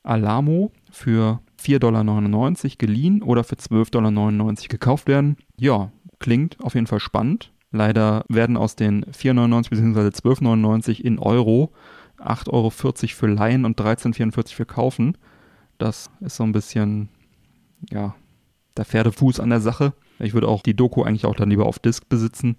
[0.04, 5.36] Alamo für 4,99 Dollar geliehen oder für 12,99 Dollar gekauft werden.
[5.58, 7.52] Ja, klingt auf jeden Fall spannend.
[7.71, 10.00] Leider werden aus den 4,99 bzw.
[10.10, 11.71] 12,99 in Euro
[12.19, 15.17] 8,40 Euro für Leihen und 13,44 für Kaufen.
[15.80, 17.10] Das ist so ein bisschen,
[17.89, 18.13] ja,
[18.78, 19.93] der Pferdefuß an der Sache.
[20.21, 22.57] Ich würde auch die Doku eigentlich auch dann lieber auf Disc besitzen.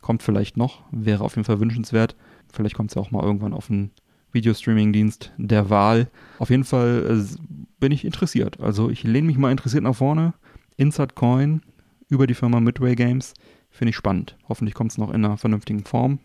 [0.00, 2.16] Kommt vielleicht noch, wäre auf jeden Fall wünschenswert.
[2.52, 3.90] Vielleicht kommt es ja auch mal irgendwann auf einen
[4.32, 6.08] Videostreaming-Dienst der Wahl.
[6.38, 8.60] Auf jeden Fall äh, bin ich interessiert.
[8.60, 10.34] Also ich lehne mich mal interessiert nach vorne.
[10.76, 11.62] Insert Coin
[12.08, 13.34] über die Firma Midway Games
[13.70, 14.36] finde ich spannend.
[14.48, 16.18] Hoffentlich kommt es noch in einer vernünftigen Form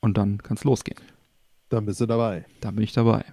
[0.00, 1.00] und dann kann es losgehen.
[1.68, 2.44] Dann bist du dabei.
[2.60, 3.24] Da bin ich dabei.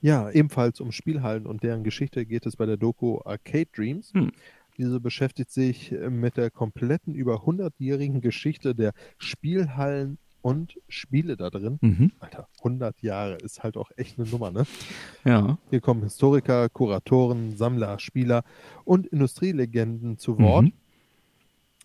[0.00, 4.12] Ja, ebenfalls um Spielhallen und deren Geschichte geht es bei der Doku Arcade Dreams.
[4.12, 4.32] Hm.
[4.76, 11.78] Diese beschäftigt sich mit der kompletten über 100-jährigen Geschichte der Spielhallen und Spiele da drin.
[11.80, 12.12] Mhm.
[12.18, 14.64] Alter, 100 Jahre ist halt auch echt eine Nummer, ne?
[15.24, 15.58] Ja.
[15.70, 18.42] Hier kommen Historiker, Kuratoren, Sammler, Spieler
[18.84, 20.64] und Industrielegenden zu Wort.
[20.66, 20.72] Mhm.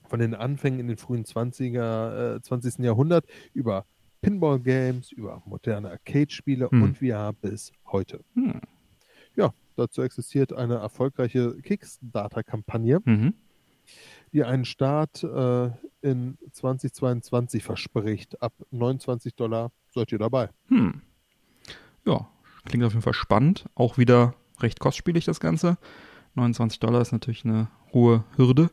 [0.10, 2.84] Von den Anfängen in den frühen 20er, äh, 20.
[2.84, 3.86] Jahrhundert über
[4.22, 6.82] Pinball-Games, über moderne Arcade-Spiele Mhm.
[6.82, 8.20] und VR bis heute.
[8.34, 8.60] Hm.
[9.36, 13.34] Ja, dazu existiert eine erfolgreiche Kickstarter-Kampagne, Mhm.
[14.34, 15.72] die einen Start äh,
[16.02, 18.42] in 2022 verspricht.
[18.42, 20.50] Ab 29 Dollar seid ihr dabei.
[20.68, 21.02] Hm.
[22.06, 22.28] Ja,
[22.66, 23.66] klingt auf jeden Fall spannend.
[23.76, 25.78] Auch wieder recht kostspielig das Ganze.
[26.36, 28.70] 29 Dollar ist natürlich eine hohe Hürde.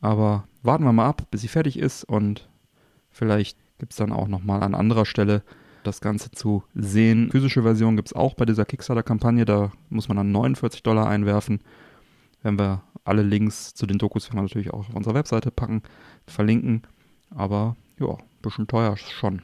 [0.00, 2.48] Aber warten wir mal ab, bis sie fertig ist und
[3.10, 5.42] vielleicht gibt es dann auch nochmal an anderer Stelle
[5.86, 7.30] das Ganze zu sehen.
[7.30, 9.44] Physische Version gibt es auch bei dieser Kickstarter-Kampagne.
[9.44, 11.60] Da muss man dann 49 Dollar einwerfen.
[12.42, 15.82] Wenn wir alle Links zu den Dokus werden wir natürlich auch auf unserer Webseite packen,
[16.26, 16.82] verlinken.
[17.30, 19.42] Aber ja, ein bisschen teuer schon.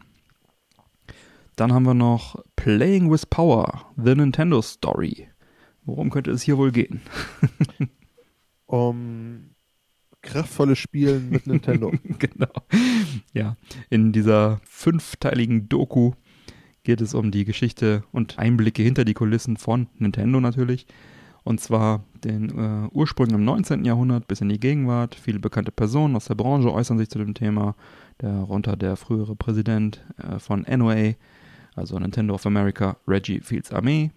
[1.57, 5.29] Dann haben wir noch Playing with Power, The Nintendo Story.
[5.85, 7.01] Worum könnte es hier wohl gehen?
[8.67, 9.51] um
[10.23, 11.93] kraftvolles Spielen mit Nintendo.
[12.19, 12.53] genau.
[13.33, 13.57] Ja,
[13.89, 16.13] in dieser fünfteiligen Doku
[16.83, 20.87] geht es um die Geschichte und Einblicke hinter die Kulissen von Nintendo natürlich.
[21.43, 23.85] Und zwar den äh, Ursprung im 19.
[23.85, 25.15] Jahrhundert bis in die Gegenwart.
[25.15, 27.75] Viele bekannte Personen aus der Branche äußern sich zu dem Thema.
[28.19, 31.15] Darunter der frühere Präsident äh, von NOA,
[31.75, 34.11] also Nintendo of America, Reggie Fields Armee.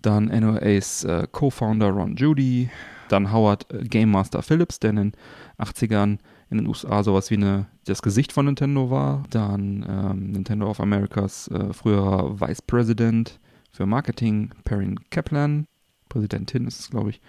[0.00, 2.70] Dann NOAs äh, Co-Founder Ron Judy.
[3.08, 5.12] Dann Howard äh, Game Master Phillips, der in den
[5.58, 6.18] 80ern
[6.54, 9.24] in den USA sowas wie eine, das Gesicht von Nintendo war.
[9.30, 13.40] Dann ähm, Nintendo of Americas äh, früherer Vice President
[13.72, 15.66] für Marketing, Perrin Kaplan.
[16.08, 17.20] Präsidentin ist es, glaube ich.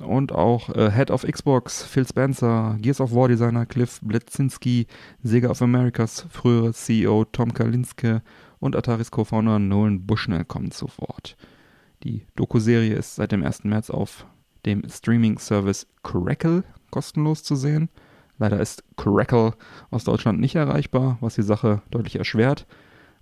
[0.00, 4.86] Und auch äh, Head of Xbox, Phil Spencer, Gears of War Designer Cliff Bleszinski,
[5.22, 8.22] Sega of Americas frühere CEO Tom Kalinske
[8.58, 11.36] und Ataris Co-Founder Nolan Bushnell kommen zu Wort.
[12.02, 13.64] Die Doku-Serie ist seit dem 1.
[13.64, 14.26] März auf
[14.66, 17.88] dem Streaming-Service Crackle kostenlos zu sehen.
[18.38, 19.54] Leider ist Crackle
[19.90, 22.66] aus Deutschland nicht erreichbar, was die Sache deutlich erschwert.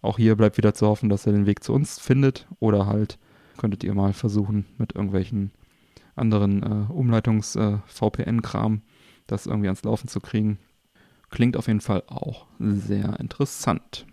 [0.01, 3.19] Auch hier bleibt wieder zu hoffen, dass er den Weg zu uns findet oder halt
[3.57, 5.53] könntet ihr mal versuchen mit irgendwelchen
[6.17, 8.81] anderen äh, Umleitungs-VPN-Kram äh,
[9.27, 10.59] das irgendwie ans Laufen zu kriegen.
[11.31, 14.07] Klingt auf jeden Fall auch sehr interessant.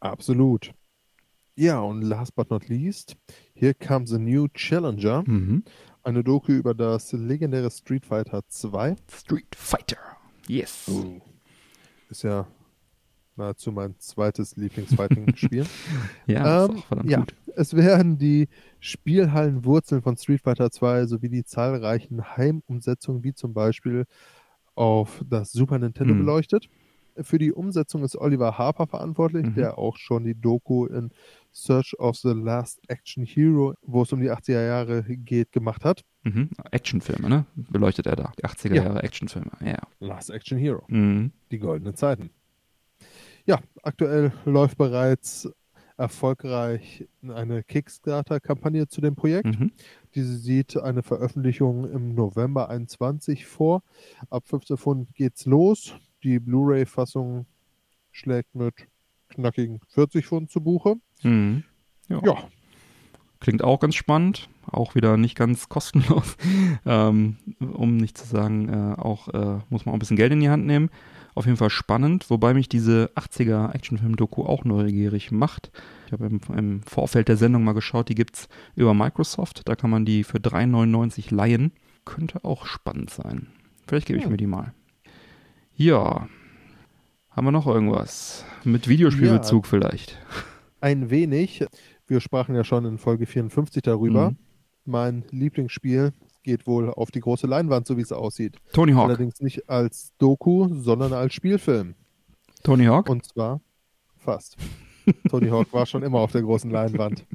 [0.00, 0.72] Absolut.
[1.56, 3.16] Ja, und last but not least,
[3.52, 5.24] hier kam The New Challenger.
[5.26, 5.64] Mhm.
[6.08, 8.96] Eine Doku über das legendäre Street Fighter 2.
[9.12, 9.98] Street Fighter,
[10.46, 10.88] yes.
[10.90, 11.20] Oh.
[12.08, 12.46] Ist ja
[13.36, 15.66] nahezu mein zweites Lieblingsfighting-Spiel.
[16.26, 17.34] ja, ähm, ja, gut.
[17.56, 18.48] Es werden die
[18.80, 24.06] Spielhallenwurzeln von Street Fighter 2 sowie die zahlreichen Heimumsetzungen, wie zum Beispiel
[24.74, 26.20] auf das Super Nintendo mhm.
[26.20, 26.70] beleuchtet.
[27.20, 29.54] Für die Umsetzung ist Oliver Harper verantwortlich, mhm.
[29.56, 31.10] der auch schon die Doku in
[31.52, 36.04] Search of the Last Action Hero, wo es um die 80er Jahre geht, gemacht hat.
[36.22, 36.50] Mhm.
[36.70, 37.46] Actionfilme, ne?
[37.56, 38.32] Beleuchtet er da.
[38.38, 38.82] Die 80er ja.
[38.84, 39.78] Jahre Actionfilme, ja.
[40.00, 40.84] Last Action Hero.
[40.88, 41.32] Mhm.
[41.50, 42.30] Die goldenen Zeiten.
[43.46, 45.48] Ja, aktuell läuft bereits
[45.96, 49.46] erfolgreich eine Kickstarter-Kampagne zu dem Projekt.
[49.46, 49.72] Mhm.
[50.14, 53.82] Diese sieht eine Veröffentlichung im November 21 vor.
[54.30, 55.94] Ab 15 Pfund geht's los.
[56.22, 57.46] Die Blu-ray-Fassung
[58.12, 58.74] schlägt mit
[59.38, 60.96] knackigen 40 Pfund zu Buche.
[61.22, 61.64] Mhm.
[62.08, 62.20] Ja.
[62.24, 62.36] ja.
[63.40, 66.36] Klingt auch ganz spannend, auch wieder nicht ganz kostenlos.
[66.86, 70.40] ähm, um nicht zu sagen, äh, auch äh, muss man auch ein bisschen Geld in
[70.40, 70.90] die Hand nehmen.
[71.34, 75.70] Auf jeden Fall spannend, wobei mich diese 80er Actionfilm-Doku auch neugierig macht.
[76.06, 79.68] Ich habe im, im, Vorfeld der Sendung mal geschaut, die gibt es über Microsoft.
[79.68, 81.70] Da kann man die für 3,99 leihen.
[82.04, 83.46] Könnte auch spannend sein.
[83.86, 84.72] Vielleicht gebe ich mir die mal.
[85.76, 86.26] Ja.
[87.38, 88.44] Haben wir noch irgendwas?
[88.64, 90.18] Mit Videospielbezug ja, vielleicht?
[90.80, 91.64] Ein wenig.
[92.08, 94.30] Wir sprachen ja schon in Folge 54 darüber.
[94.30, 94.36] Mhm.
[94.84, 96.10] Mein Lieblingsspiel
[96.42, 98.56] geht wohl auf die große Leinwand, so wie es aussieht.
[98.72, 99.04] Tony Hawk.
[99.04, 101.94] Allerdings nicht als Doku, sondern als Spielfilm.
[102.64, 103.08] Tony Hawk?
[103.08, 103.60] Und zwar
[104.16, 104.56] fast.
[105.30, 107.24] Tony Hawk war schon immer auf der großen Leinwand.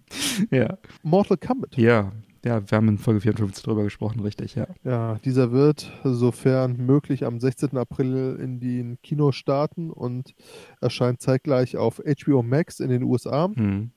[0.51, 0.79] Ja.
[1.03, 1.77] Mortal Kombat.
[1.77, 2.11] Ja,
[2.45, 4.67] ja, wir haben in Folge 54 drüber gesprochen, richtig, ja.
[4.83, 7.77] Ja, dieser wird, sofern möglich, am 16.
[7.77, 10.35] April in den Kino starten und
[10.81, 13.49] erscheint zeitgleich auf HBO Max in den USA.
[13.53, 13.91] Hm.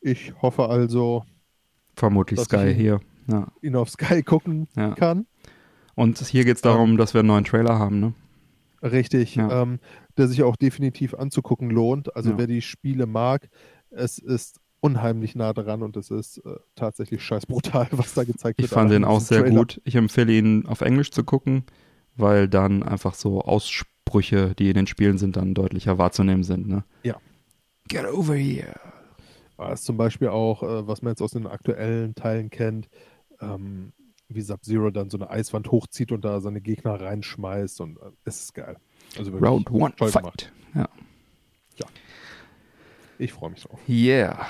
[0.00, 1.24] Ich hoffe also.
[1.94, 3.48] Vermutlich Sky hier ja.
[3.62, 4.94] ihn auf Sky gucken ja.
[4.94, 5.26] kann.
[5.94, 8.14] Und hier geht es darum, ähm, dass wir einen neuen Trailer haben, ne?
[8.82, 9.62] Richtig, ja.
[9.62, 9.80] ähm,
[10.16, 12.14] der sich auch definitiv anzugucken lohnt.
[12.14, 13.48] Also wer die Spiele mag,
[13.90, 18.58] es ist unheimlich nah dran und es ist äh, tatsächlich scheiß brutal, was da gezeigt
[18.58, 18.66] wird.
[18.66, 19.56] Ich fand den auch sehr Trailer.
[19.56, 19.80] gut.
[19.84, 21.64] Ich empfehle ihn auf Englisch zu gucken,
[22.16, 26.68] weil dann einfach so Aussprüche, die in den Spielen sind, dann deutlicher wahrzunehmen sind.
[26.68, 26.84] Ne?
[27.02, 27.16] Ja.
[27.88, 28.74] Get over here.
[29.58, 32.88] Das ist zum Beispiel auch, äh, was man jetzt aus den aktuellen Teilen kennt,
[33.40, 33.92] ähm,
[34.28, 38.44] wie Sub-Zero dann so eine Eiswand hochzieht und da seine Gegner reinschmeißt und äh, es
[38.44, 38.76] ist geil.
[39.18, 40.12] Also Round one fight.
[40.12, 40.52] Gemacht.
[40.74, 40.88] Ja.
[43.18, 43.80] Ich freue mich drauf.
[43.88, 44.46] Yeah.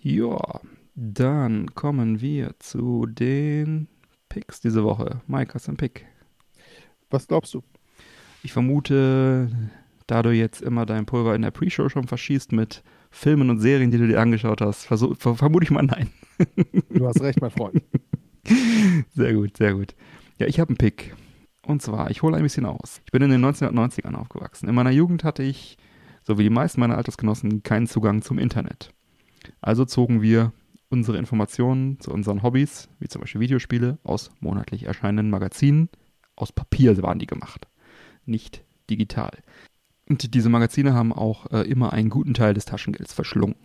[0.00, 0.60] Ja,
[0.94, 3.88] dann kommen wir zu den
[4.28, 5.20] Picks diese Woche.
[5.26, 6.06] Mike, hast du einen Pick?
[7.10, 7.62] Was glaubst du?
[8.42, 9.48] Ich vermute,
[10.06, 13.90] da du jetzt immer dein Pulver in der Pre-Show schon verschießt mit Filmen und Serien,
[13.90, 16.10] die du dir angeschaut hast, vermute ich mal nein.
[16.90, 17.80] Du hast recht, mein Freund.
[19.14, 19.94] Sehr gut, sehr gut.
[20.38, 21.14] Ja, ich habe einen Pick.
[21.66, 23.00] Und zwar, ich hole ein bisschen aus.
[23.06, 24.68] Ich bin in den 1990ern aufgewachsen.
[24.68, 25.78] In meiner Jugend hatte ich
[26.24, 28.90] so wie die meisten meiner Altersgenossen, keinen Zugang zum Internet.
[29.60, 30.52] Also zogen wir
[30.88, 35.88] unsere Informationen zu unseren Hobbys, wie zum Beispiel Videospiele, aus monatlich erscheinenden Magazinen.
[36.36, 37.66] Aus Papier waren die gemacht,
[38.26, 39.30] nicht digital.
[40.08, 43.56] Und diese Magazine haben auch äh, immer einen guten Teil des Taschengelds verschlungen.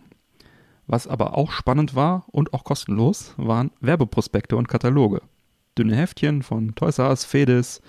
[0.86, 5.22] Was aber auch spannend war und auch kostenlos, waren Werbeprospekte und Kataloge.
[5.78, 7.80] Dünne Heftchen von Toys R Us, Fedis,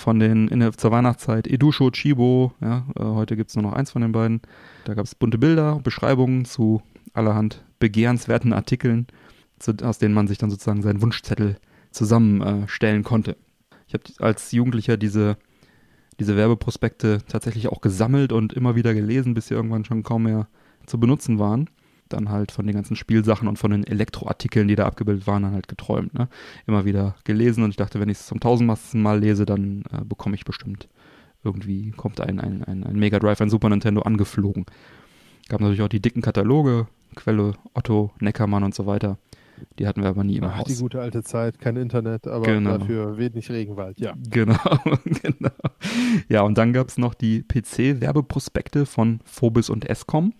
[0.00, 3.72] von den in der, zur Weihnachtszeit Edusho, Chibo, ja, äh, heute gibt es nur noch
[3.72, 4.40] eins von den beiden.
[4.84, 6.82] Da gab es bunte Bilder, Beschreibungen zu
[7.12, 9.06] allerhand begehrenswerten Artikeln,
[9.58, 11.56] zu, aus denen man sich dann sozusagen seinen Wunschzettel
[11.90, 13.36] zusammenstellen äh, konnte.
[13.86, 15.36] Ich habe als Jugendlicher diese,
[16.18, 20.48] diese Werbeprospekte tatsächlich auch gesammelt und immer wieder gelesen, bis sie irgendwann schon kaum mehr
[20.86, 21.68] zu benutzen waren
[22.12, 25.52] dann halt von den ganzen Spielsachen und von den Elektroartikeln, die da abgebildet waren, dann
[25.52, 26.14] halt geträumt.
[26.14, 26.28] Ne?
[26.66, 30.04] Immer wieder gelesen und ich dachte, wenn ich es zum tausendmasten Mal lese, dann äh,
[30.04, 30.88] bekomme ich bestimmt
[31.42, 34.66] irgendwie, kommt ein, ein, ein, ein Mega Drive, ein Super Nintendo angeflogen.
[35.48, 36.86] Gab natürlich auch die dicken Kataloge,
[37.16, 39.18] Quelle, Otto, Neckermann und so weiter.
[39.78, 40.66] Die hatten wir aber nie im Ach, Haus.
[40.66, 42.78] Die gute alte Zeit, kein Internet, aber Genau.
[42.78, 44.14] dafür wenig Regenwald, ja.
[44.30, 44.56] Genau,
[45.04, 45.50] genau.
[46.28, 50.32] Ja, und dann gab es noch die PC-Werbeprospekte von Phobis und Escom,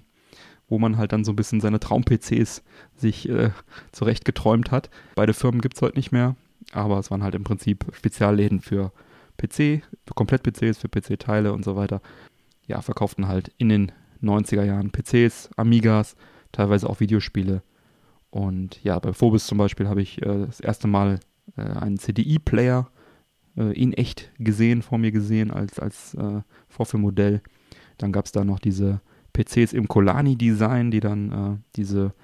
[0.71, 2.62] wo man halt dann so ein bisschen seine Traum-PCs
[2.97, 3.51] sich äh,
[3.93, 4.89] zurecht geträumt hat.
[5.14, 6.37] Beide Firmen gibt es heute nicht mehr,
[6.73, 8.93] aber es waren halt im Prinzip Spezialläden für
[9.37, 12.01] PC, für Komplett-PCs, für PC-Teile und so weiter.
[12.66, 13.93] Ja, verkauften halt in den
[14.23, 16.14] 90er Jahren PCs, Amigas,
[16.53, 17.62] teilweise auch Videospiele.
[18.31, 21.18] Und ja, bei Phobis zum Beispiel habe ich äh, das erste Mal
[21.57, 22.89] äh, einen CDI-Player
[23.57, 27.43] äh, in echt gesehen, vor mir gesehen, als, als äh, Vorführmodell.
[27.99, 29.01] Dann gab es da noch diese
[29.43, 32.14] PCs im Colani-Design, die dann äh, diese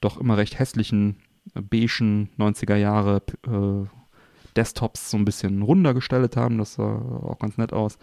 [0.00, 1.16] doch immer recht hässlichen,
[1.54, 3.86] äh, beigen 90er Jahre äh,
[4.56, 6.58] Desktops so ein bisschen runder gestaltet haben.
[6.58, 7.98] Das sah auch ganz nett aus.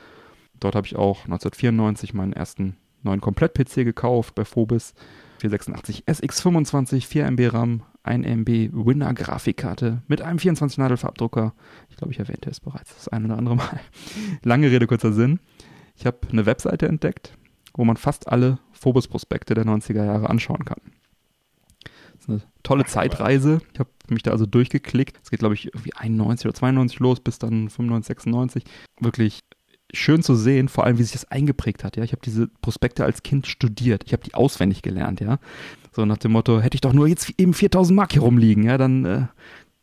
[0.59, 4.93] Dort habe ich auch 1994 meinen ersten neuen Komplett-PC gekauft bei Phobis.
[5.39, 11.53] 486 SX25, 4 MB RAM, 1 MB Winner-Grafikkarte mit einem 24-Nadel-Farbdrucker.
[11.89, 13.79] Ich glaube, ich erwähnte es bereits das ein oder andere Mal.
[14.43, 15.39] Lange Rede, kurzer Sinn.
[15.95, 17.36] Ich habe eine Webseite entdeckt,
[17.77, 20.81] wo man fast alle Phobos-Prospekte der 90er Jahre anschauen kann.
[21.83, 23.61] Das ist eine tolle Zeitreise.
[23.73, 25.17] Ich habe mich da also durchgeklickt.
[25.23, 28.63] Es geht, glaube ich, irgendwie 91 oder 92 los, bis dann 95, 96.
[28.99, 29.41] Wirklich
[29.93, 31.95] schön zu sehen, vor allem wie sich das eingeprägt hat.
[31.95, 34.03] Ja, ich habe diese Prospekte als Kind studiert.
[34.05, 35.21] Ich habe die auswendig gelernt.
[35.21, 35.39] Ja,
[35.91, 38.77] so nach dem Motto: Hätte ich doch nur jetzt eben 4000 Mark hier rumliegen, ja,
[38.77, 39.27] dann äh,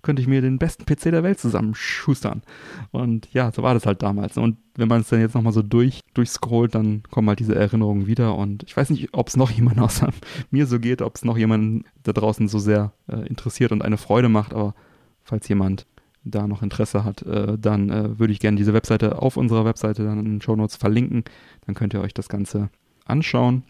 [0.04, 2.42] könnte ich mir den besten PC der Welt zusammenschustern.
[2.92, 4.36] Und ja, so war das halt damals.
[4.36, 8.06] Und wenn man es dann jetzt nochmal so durch, durchscrollt, dann kommen halt diese Erinnerungen
[8.06, 8.36] wieder.
[8.36, 10.10] Und ich weiß nicht, ob es noch jemand außer
[10.50, 13.96] mir so geht, ob es noch jemanden da draußen so sehr äh, interessiert und eine
[13.96, 14.54] Freude macht.
[14.54, 14.74] Aber
[15.24, 15.86] falls jemand
[16.22, 20.04] da noch Interesse hat, äh, dann äh, würde ich gerne diese Webseite auf unserer Webseite
[20.04, 21.24] dann in den Show Notes verlinken.
[21.66, 22.70] Dann könnt ihr euch das Ganze
[23.04, 23.64] anschauen.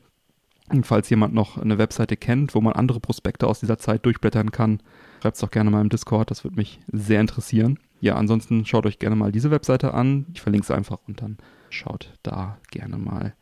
[0.71, 4.51] Und falls jemand noch eine Webseite kennt, wo man andere Prospekte aus dieser Zeit durchblättern
[4.51, 4.81] kann,
[5.25, 7.79] schreibt es doch gerne mal im Discord, das würde mich sehr interessieren.
[7.99, 10.27] Ja, ansonsten schaut euch gerne mal diese Webseite an.
[10.35, 11.39] Ich verlinke es einfach und dann
[11.71, 13.35] schaut da gerne mal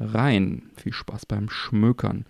[0.00, 0.64] rein.
[0.74, 2.26] Viel Spaß beim Schmökern.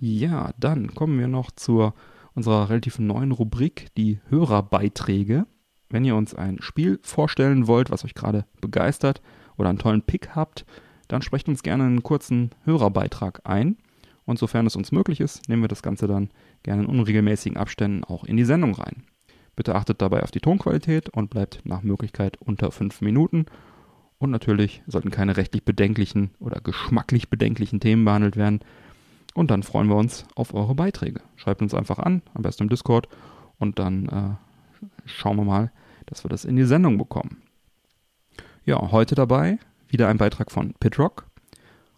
[0.00, 1.92] Ja, dann kommen wir noch zur
[2.32, 5.46] unserer relativ neuen Rubrik, die Hörerbeiträge.
[5.90, 9.20] Wenn ihr uns ein Spiel vorstellen wollt, was euch gerade begeistert
[9.58, 10.64] oder einen tollen Pick habt,
[11.06, 13.76] dann sprecht uns gerne einen kurzen Hörerbeitrag ein.
[14.24, 16.30] Und sofern es uns möglich ist, nehmen wir das Ganze dann
[16.62, 19.04] gerne in unregelmäßigen Abständen auch in die Sendung rein.
[19.56, 23.46] Bitte achtet dabei auf die Tonqualität und bleibt nach Möglichkeit unter fünf Minuten.
[24.18, 28.60] Und natürlich sollten keine rechtlich bedenklichen oder geschmacklich bedenklichen Themen behandelt werden.
[29.34, 31.20] Und dann freuen wir uns auf eure Beiträge.
[31.36, 33.08] Schreibt uns einfach an, am besten im Discord.
[33.58, 35.72] Und dann äh, schauen wir mal,
[36.06, 37.42] dass wir das in die Sendung bekommen.
[38.64, 39.58] Ja, heute dabei
[39.88, 41.26] wieder ein Beitrag von Pitrock.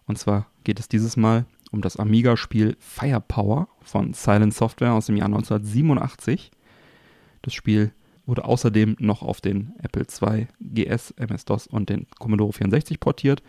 [0.07, 5.17] Und zwar geht es dieses Mal um das Amiga-Spiel Firepower von Silent Software aus dem
[5.17, 6.53] Jahr 1987.
[7.43, 7.93] Das Spiel
[8.27, 13.43] wurde außerdem noch auf den Apple II, GS, MS-DOS und den Commodore 64 portiert.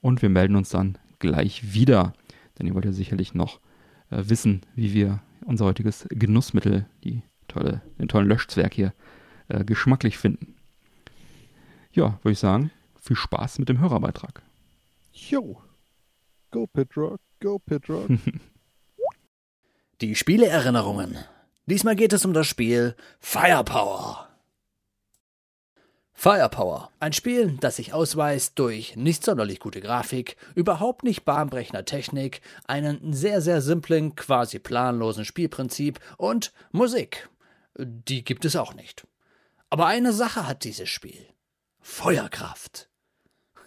[0.00, 2.14] Und wir melden uns dann gleich wieder,
[2.58, 3.60] denn ihr wollt ja sicherlich noch
[4.08, 8.94] äh, wissen, wie wir unser heutiges Genussmittel, die tolle, den tollen Löschzwerg hier,
[9.48, 10.54] äh, geschmacklich finden.
[11.92, 14.42] Ja, würde ich sagen, viel Spaß mit dem Hörerbeitrag.
[15.12, 15.60] Jo.
[16.50, 18.08] Go Pitrock, go Pitrock.
[20.00, 21.18] Die Spieleerinnerungen.
[21.66, 24.28] Diesmal geht es um das Spiel Firepower.
[26.12, 32.42] Firepower, ein Spiel, das sich ausweist durch nicht sonderlich gute Grafik, überhaupt nicht bahnbrechender Technik,
[32.66, 37.30] einen sehr, sehr simplen, quasi planlosen Spielprinzip und Musik.
[37.78, 39.06] Die gibt es auch nicht.
[39.70, 41.26] Aber eine Sache hat dieses Spiel.
[41.80, 42.90] Feuerkraft.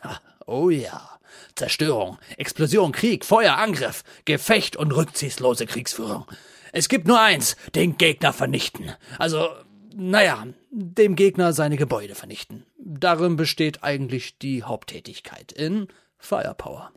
[0.04, 1.13] Ha, Oh ja.
[1.56, 6.26] Zerstörung, Explosion, Krieg, Feuer, Angriff, Gefecht und rückziehslose Kriegsführung.
[6.72, 8.92] Es gibt nur eins, den Gegner vernichten.
[9.20, 9.48] Also,
[9.96, 12.66] naja, dem Gegner seine Gebäude vernichten.
[12.78, 15.88] Darin besteht eigentlich die Haupttätigkeit in
[16.18, 16.92] Firepower.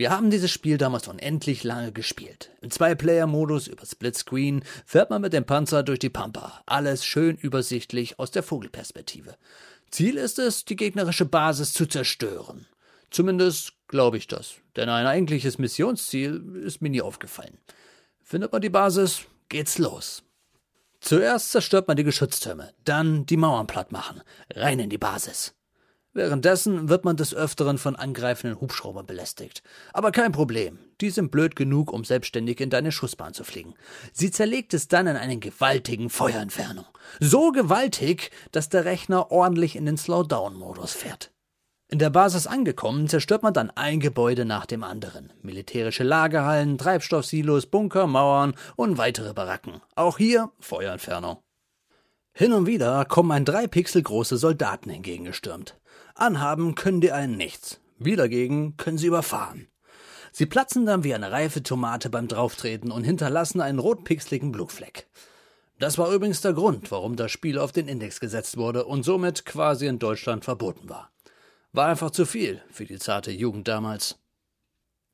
[0.00, 2.50] Wir haben dieses Spiel damals unendlich lange gespielt.
[2.62, 6.62] Im Zwei-Player-Modus über Splitscreen fährt man mit dem Panzer durch die Pampa.
[6.64, 9.36] Alles schön übersichtlich aus der Vogelperspektive.
[9.90, 12.66] Ziel ist es, die gegnerische Basis zu zerstören.
[13.10, 17.58] Zumindest glaube ich das, denn ein eigentliches Missionsziel ist mir nie aufgefallen.
[18.22, 20.22] Findet man die Basis, geht's los.
[21.00, 24.22] Zuerst zerstört man die Geschütztürme, dann die Mauern platt machen,
[24.54, 25.54] rein in die Basis.
[26.12, 29.62] Währenddessen wird man des Öfteren von angreifenden Hubschraubern belästigt.
[29.92, 33.74] Aber kein Problem, die sind blöd genug, um selbstständig in deine Schussbahn zu fliegen.
[34.12, 36.86] Sie zerlegt es dann in einen gewaltigen Feuerentfernung.
[37.20, 41.30] So gewaltig, dass der Rechner ordentlich in den Slowdown-Modus fährt.
[41.86, 45.32] In der Basis angekommen, zerstört man dann ein Gebäude nach dem anderen.
[45.42, 49.80] Militärische Lagerhallen, Treibstoffsilos, Bunker, Mauern und weitere Baracken.
[49.94, 51.38] Auch hier Feuerentfernung.
[52.32, 55.79] Hin und wieder kommen ein drei Pixel große Soldaten entgegengestürmt.
[56.20, 57.80] Anhaben können die einen nichts.
[57.98, 59.68] Wir dagegen können sie überfahren.
[60.32, 65.08] Sie platzen dann wie eine reife Tomate beim Drauftreten und hinterlassen einen rotpixeligen Blutfleck.
[65.78, 69.46] Das war übrigens der Grund, warum das Spiel auf den Index gesetzt wurde und somit
[69.46, 71.10] quasi in Deutschland verboten war.
[71.72, 74.18] War einfach zu viel für die zarte Jugend damals.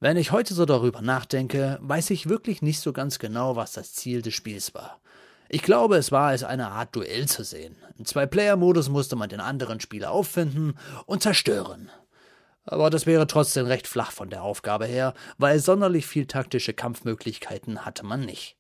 [0.01, 3.93] Wenn ich heute so darüber nachdenke, weiß ich wirklich nicht so ganz genau, was das
[3.93, 5.01] Ziel des Spiels war.
[5.49, 7.77] Ich glaube, es war als eine Art Duell zu sehen.
[7.99, 10.75] Im Zwei-Player-Modus musste man den anderen Spieler auffinden
[11.07, 11.91] und zerstören.
[12.65, 17.85] Aber das wäre trotzdem recht flach von der Aufgabe her, weil sonderlich viel taktische Kampfmöglichkeiten
[17.85, 18.57] hatte man nicht.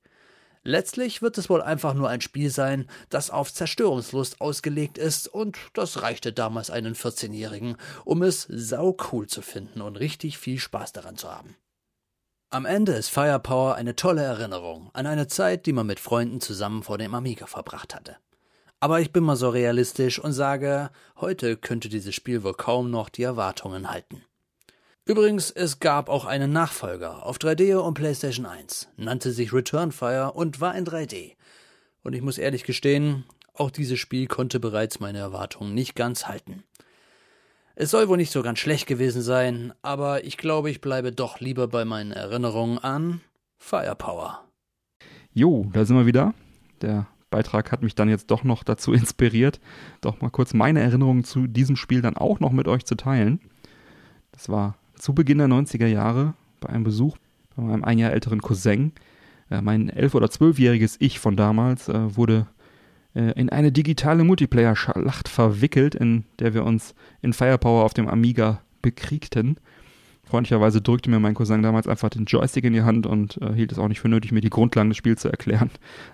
[0.62, 5.56] Letztlich wird es wohl einfach nur ein Spiel sein, das auf Zerstörungslust ausgelegt ist, und
[5.74, 11.16] das reichte damals einen 14-Jährigen, um es saucool zu finden und richtig viel Spaß daran
[11.16, 11.56] zu haben.
[12.50, 16.84] Am Ende ist Firepower eine tolle Erinnerung an eine Zeit, die man mit Freunden zusammen
[16.84, 18.18] vor dem Amiga verbracht hatte.
[18.78, 20.90] Aber ich bin mal so realistisch und sage,
[21.20, 24.22] heute könnte dieses Spiel wohl kaum noch die Erwartungen halten.
[25.04, 30.32] Übrigens, es gab auch einen Nachfolger auf 3D und PlayStation 1, nannte sich Return Fire
[30.32, 31.32] und war in 3D.
[32.04, 33.24] Und ich muss ehrlich gestehen,
[33.54, 36.62] auch dieses Spiel konnte bereits meine Erwartungen nicht ganz halten.
[37.78, 41.40] Es soll wohl nicht so ganz schlecht gewesen sein, aber ich glaube, ich bleibe doch
[41.40, 43.20] lieber bei meinen Erinnerungen an
[43.58, 44.40] Firepower.
[45.34, 46.32] Jo, da sind wir wieder.
[46.80, 49.60] Der Beitrag hat mich dann jetzt doch noch dazu inspiriert,
[50.00, 53.40] doch mal kurz meine Erinnerungen zu diesem Spiel dann auch noch mit euch zu teilen.
[54.32, 57.18] Das war zu Beginn der 90er Jahre bei einem Besuch
[57.56, 58.92] bei meinem ein Jahr älteren Cousin.
[59.50, 62.46] Äh, mein elf- oder zwölfjähriges Ich von damals äh, wurde
[63.20, 69.56] in eine digitale Multiplayer-Schlacht verwickelt, in der wir uns in Firepower auf dem Amiga bekriegten.
[70.26, 73.70] Freundlicherweise drückte mir mein Cousin damals einfach den Joystick in die Hand und äh, hielt
[73.70, 75.70] es auch nicht für nötig, mir die Grundlagen des Spiels zu erklären.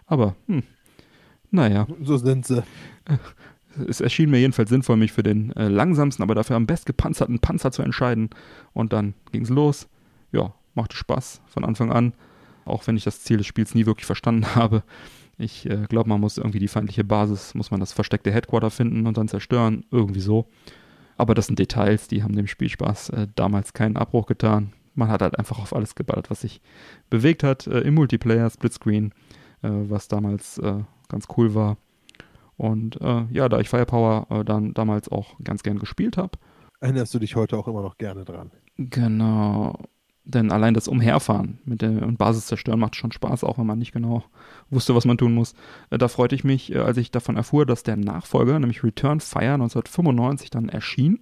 [0.07, 0.63] Aber, hm,
[1.51, 1.87] naja.
[2.03, 2.63] So sind sie.
[3.89, 7.39] Es erschien mir jedenfalls sinnvoll, mich für den äh, langsamsten, aber dafür am best gepanzerten
[7.39, 8.29] Panzer zu entscheiden.
[8.75, 9.89] Und dann ging's los.
[10.31, 12.13] Ja, machte Spaß von Anfang an,
[12.67, 14.83] auch wenn ich das Ziel des Spiels nie wirklich verstanden habe.
[15.39, 19.07] Ich äh, glaube, man muss irgendwie die feindliche Basis, muss man das versteckte Headquarter finden
[19.07, 20.47] und dann zerstören, irgendwie so.
[21.17, 24.73] Aber das sind Details, die haben dem Spielspaß äh, damals keinen Abbruch getan.
[24.95, 26.61] Man hat halt einfach auf alles geballert, was sich
[27.11, 29.13] bewegt hat äh, im Multiplayer, Splitscreen,
[29.63, 31.77] äh, was damals äh, ganz cool war.
[32.57, 36.39] Und äh, ja, da ich Firepower dann damals auch ganz gern gespielt habe.
[36.81, 38.51] Erinnerst du dich heute auch immer noch gerne dran?
[38.77, 39.79] Genau.
[40.25, 43.79] Denn allein das Umherfahren mit der und Basis zerstören macht schon Spaß, auch wenn man
[43.79, 44.23] nicht genau
[44.71, 45.55] wusste, was man tun muss.
[45.91, 49.21] Äh, da freute ich mich, äh, als ich davon erfuhr, dass der Nachfolger, nämlich Return
[49.21, 51.19] Fire 1995, dann erschien.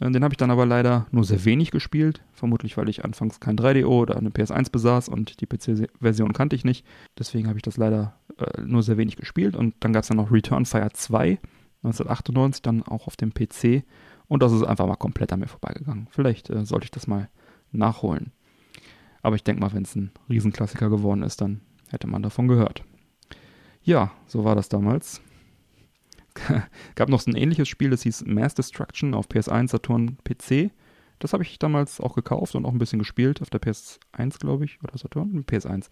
[0.00, 3.38] Äh, den habe ich dann aber leider nur sehr wenig gespielt, vermutlich weil ich anfangs
[3.38, 6.84] kein 3DO oder eine PS1 besaß und die PC-Version kannte ich nicht.
[7.18, 9.54] Deswegen habe ich das leider äh, nur sehr wenig gespielt.
[9.54, 11.38] Und dann gab es dann noch Return Fire 2
[11.84, 13.84] 1998, dann auch auf dem PC.
[14.26, 16.08] Und das ist einfach mal komplett an mir vorbeigegangen.
[16.10, 17.28] Vielleicht äh, sollte ich das mal
[17.72, 18.32] nachholen.
[19.22, 22.84] Aber ich denke mal, wenn es ein Riesenklassiker geworden ist, dann hätte man davon gehört.
[23.82, 25.20] Ja, so war das damals.
[26.94, 30.70] Gab noch so ein ähnliches Spiel, das hieß Mass Destruction auf PS1, Saturn, PC.
[31.18, 34.64] Das habe ich damals auch gekauft und auch ein bisschen gespielt auf der PS1, glaube
[34.64, 35.88] ich, oder Saturn, PS1.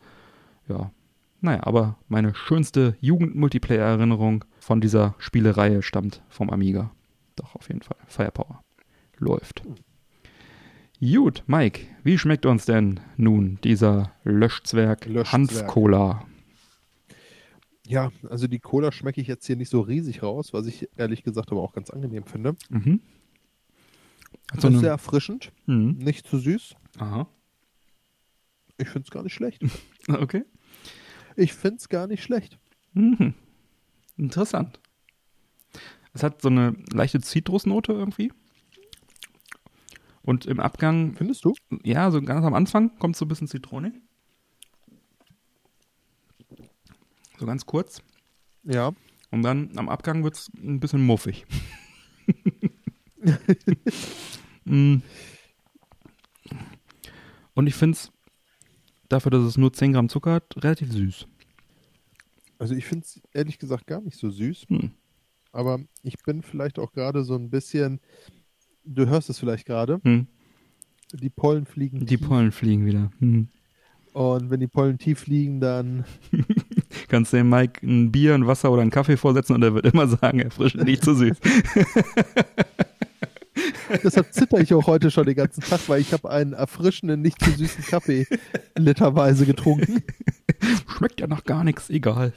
[0.68, 0.92] Ja,
[1.40, 6.90] naja, aber meine schönste Jugend-Multiplayer-Erinnerung von dieser Spielereihe stammt vom Amiga.
[7.36, 7.98] Doch, auf jeden Fall.
[8.06, 8.62] Firepower.
[9.18, 9.62] Läuft.
[11.00, 15.32] Gut, Mike, wie schmeckt uns denn nun dieser Löschzwerg, Löschzwerg.
[15.32, 16.26] Hanf-Cola?
[17.86, 21.22] Ja, also die Cola schmecke ich jetzt hier nicht so riesig raus, was ich ehrlich
[21.22, 22.56] gesagt aber auch ganz angenehm finde.
[22.70, 23.00] Mhm.
[24.50, 25.98] Hat Das so ist sehr erfrischend, Mhm.
[25.98, 26.74] nicht zu süß.
[26.98, 27.28] Aha.
[28.78, 29.62] Ich finde es gar nicht schlecht.
[30.08, 30.44] Okay.
[31.34, 32.58] Ich finde es gar nicht schlecht.
[32.94, 33.34] Mhm.
[34.16, 34.78] Interessant.
[36.14, 38.32] Es hat so eine leichte Zitrusnote irgendwie.
[40.26, 41.54] Und im Abgang, Findest du?
[41.84, 43.92] ja, so ganz am Anfang kommt so ein bisschen Zitrone.
[47.38, 48.02] So ganz kurz.
[48.64, 48.92] Ja.
[49.30, 51.46] Und dann am Abgang wird es ein bisschen muffig.
[54.68, 54.96] Mm.
[57.54, 58.12] Und ich finde es,
[59.08, 61.26] dafür, dass es nur 10 Gramm Zucker hat, relativ süß.
[62.58, 64.66] Also ich finde es ehrlich gesagt gar nicht so süß.
[64.68, 64.90] Hm.
[65.52, 68.00] Aber ich bin vielleicht auch gerade so ein bisschen,
[68.86, 70.26] du hörst es vielleicht gerade, Hm.
[71.12, 72.26] die Pollen fliegen Die tief.
[72.28, 73.10] Pollen fliegen wieder.
[73.18, 73.48] Hm.
[74.12, 76.04] Und wenn die Pollen tief fliegen, dann
[77.08, 80.08] Kannst dem Mike ein Bier, ein Wasser oder einen Kaffee vorsetzen und er wird immer
[80.08, 81.36] sagen, erfrischend nicht zu süß.
[84.02, 87.42] Deshalb zitter ich auch heute schon den ganzen Tag, weil ich habe einen erfrischenden, nicht
[87.42, 88.26] zu süßen Kaffee
[88.76, 90.02] literweise getrunken.
[90.96, 92.32] Schmeckt ja nach gar nichts, egal.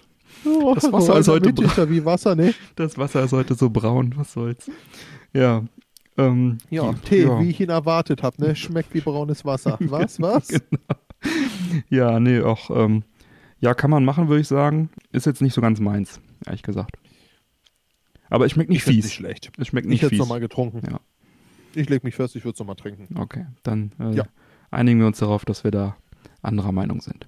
[0.45, 1.54] Oh, Das Wasser ist heute
[1.89, 2.54] wie Wasser, ne?
[2.76, 4.70] Das Wasser ist heute so braun, was soll's.
[5.34, 5.64] Ja.
[6.20, 7.39] Ähm, Ja, die- Tee, ja.
[7.41, 8.55] wie ich ihn erwartet habe, ne?
[8.55, 9.78] Schmeckt wie braunes Wasser.
[9.80, 10.49] Was, was?
[11.89, 13.03] Ja, nee, auch, ähm,
[13.59, 14.89] ja, kann man machen, würde ich sagen.
[15.11, 16.97] Ist jetzt nicht so ganz meins, ehrlich gesagt.
[18.30, 19.05] Aber es schmeckt nicht Ich fies.
[19.05, 19.51] nicht schlecht.
[19.57, 20.20] Es schmeckt Ich nicht hätte es fies.
[20.20, 20.82] nochmal getrunken.
[20.89, 20.99] Ja.
[21.76, 23.17] Ich leg mich fest, ich würde es nochmal trinken.
[23.20, 24.24] Okay, dann äh, Ja.
[24.72, 25.97] einigen wir uns darauf, dass wir da
[26.41, 27.28] anderer Meinung sind.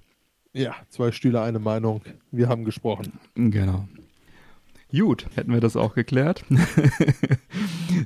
[0.53, 2.01] Ja, zwei Stühle, eine Meinung.
[2.31, 3.13] Wir haben gesprochen.
[3.35, 3.87] Genau.
[4.91, 6.43] Gut, hätten wir das auch geklärt.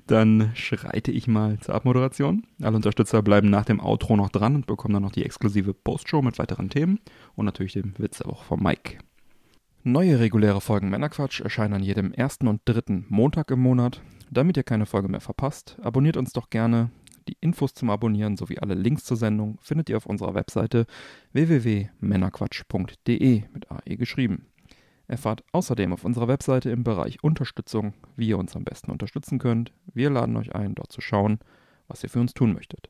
[0.07, 2.45] dann schreite ich mal zur Abmoderation.
[2.61, 6.21] Alle Unterstützer bleiben nach dem Outro noch dran und bekommen dann noch die exklusive Postshow
[6.21, 6.99] mit weiteren Themen
[7.36, 8.99] und natürlich dem Witz auch von Mike.
[9.83, 14.01] Neue reguläre Folgen Männerquatsch erscheinen an jedem ersten und dritten Montag im Monat.
[14.31, 16.89] Damit ihr keine Folge mehr verpasst, abonniert uns doch gerne.
[17.27, 20.86] Die Infos zum Abonnieren sowie alle Links zur Sendung findet ihr auf unserer Webseite
[21.33, 24.45] www.männerquatsch.de mit AE geschrieben.
[25.08, 29.72] Erfahrt außerdem auf unserer Webseite im Bereich Unterstützung, wie ihr uns am besten unterstützen könnt.
[29.93, 31.39] Wir laden euch ein, dort zu schauen,
[31.88, 32.89] was ihr für uns tun möchtet.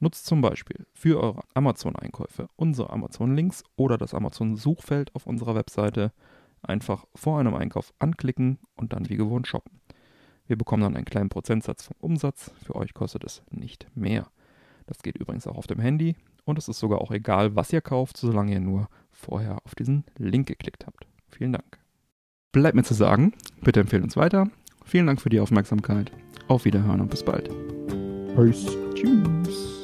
[0.00, 6.12] Nutzt zum Beispiel für eure Amazon-Einkäufe unsere Amazon-Links oder das Amazon-Suchfeld auf unserer Webseite.
[6.60, 9.80] Einfach vor einem Einkauf anklicken und dann wie gewohnt shoppen.
[10.46, 12.52] Wir bekommen dann einen kleinen Prozentsatz vom Umsatz.
[12.62, 14.26] Für euch kostet es nicht mehr.
[14.86, 17.80] Das geht übrigens auch auf dem Handy und es ist sogar auch egal, was ihr
[17.80, 21.06] kauft, solange ihr nur vorher auf diesen Link geklickt habt.
[21.36, 21.78] Vielen Dank.
[22.52, 23.32] Bleibt mir zu sagen,
[23.62, 24.48] bitte empfehlt uns weiter.
[24.84, 26.12] Vielen Dank für die Aufmerksamkeit.
[26.46, 27.50] Auf Wiederhören und bis bald.
[28.36, 28.76] Peace.
[28.94, 29.83] Tschüss.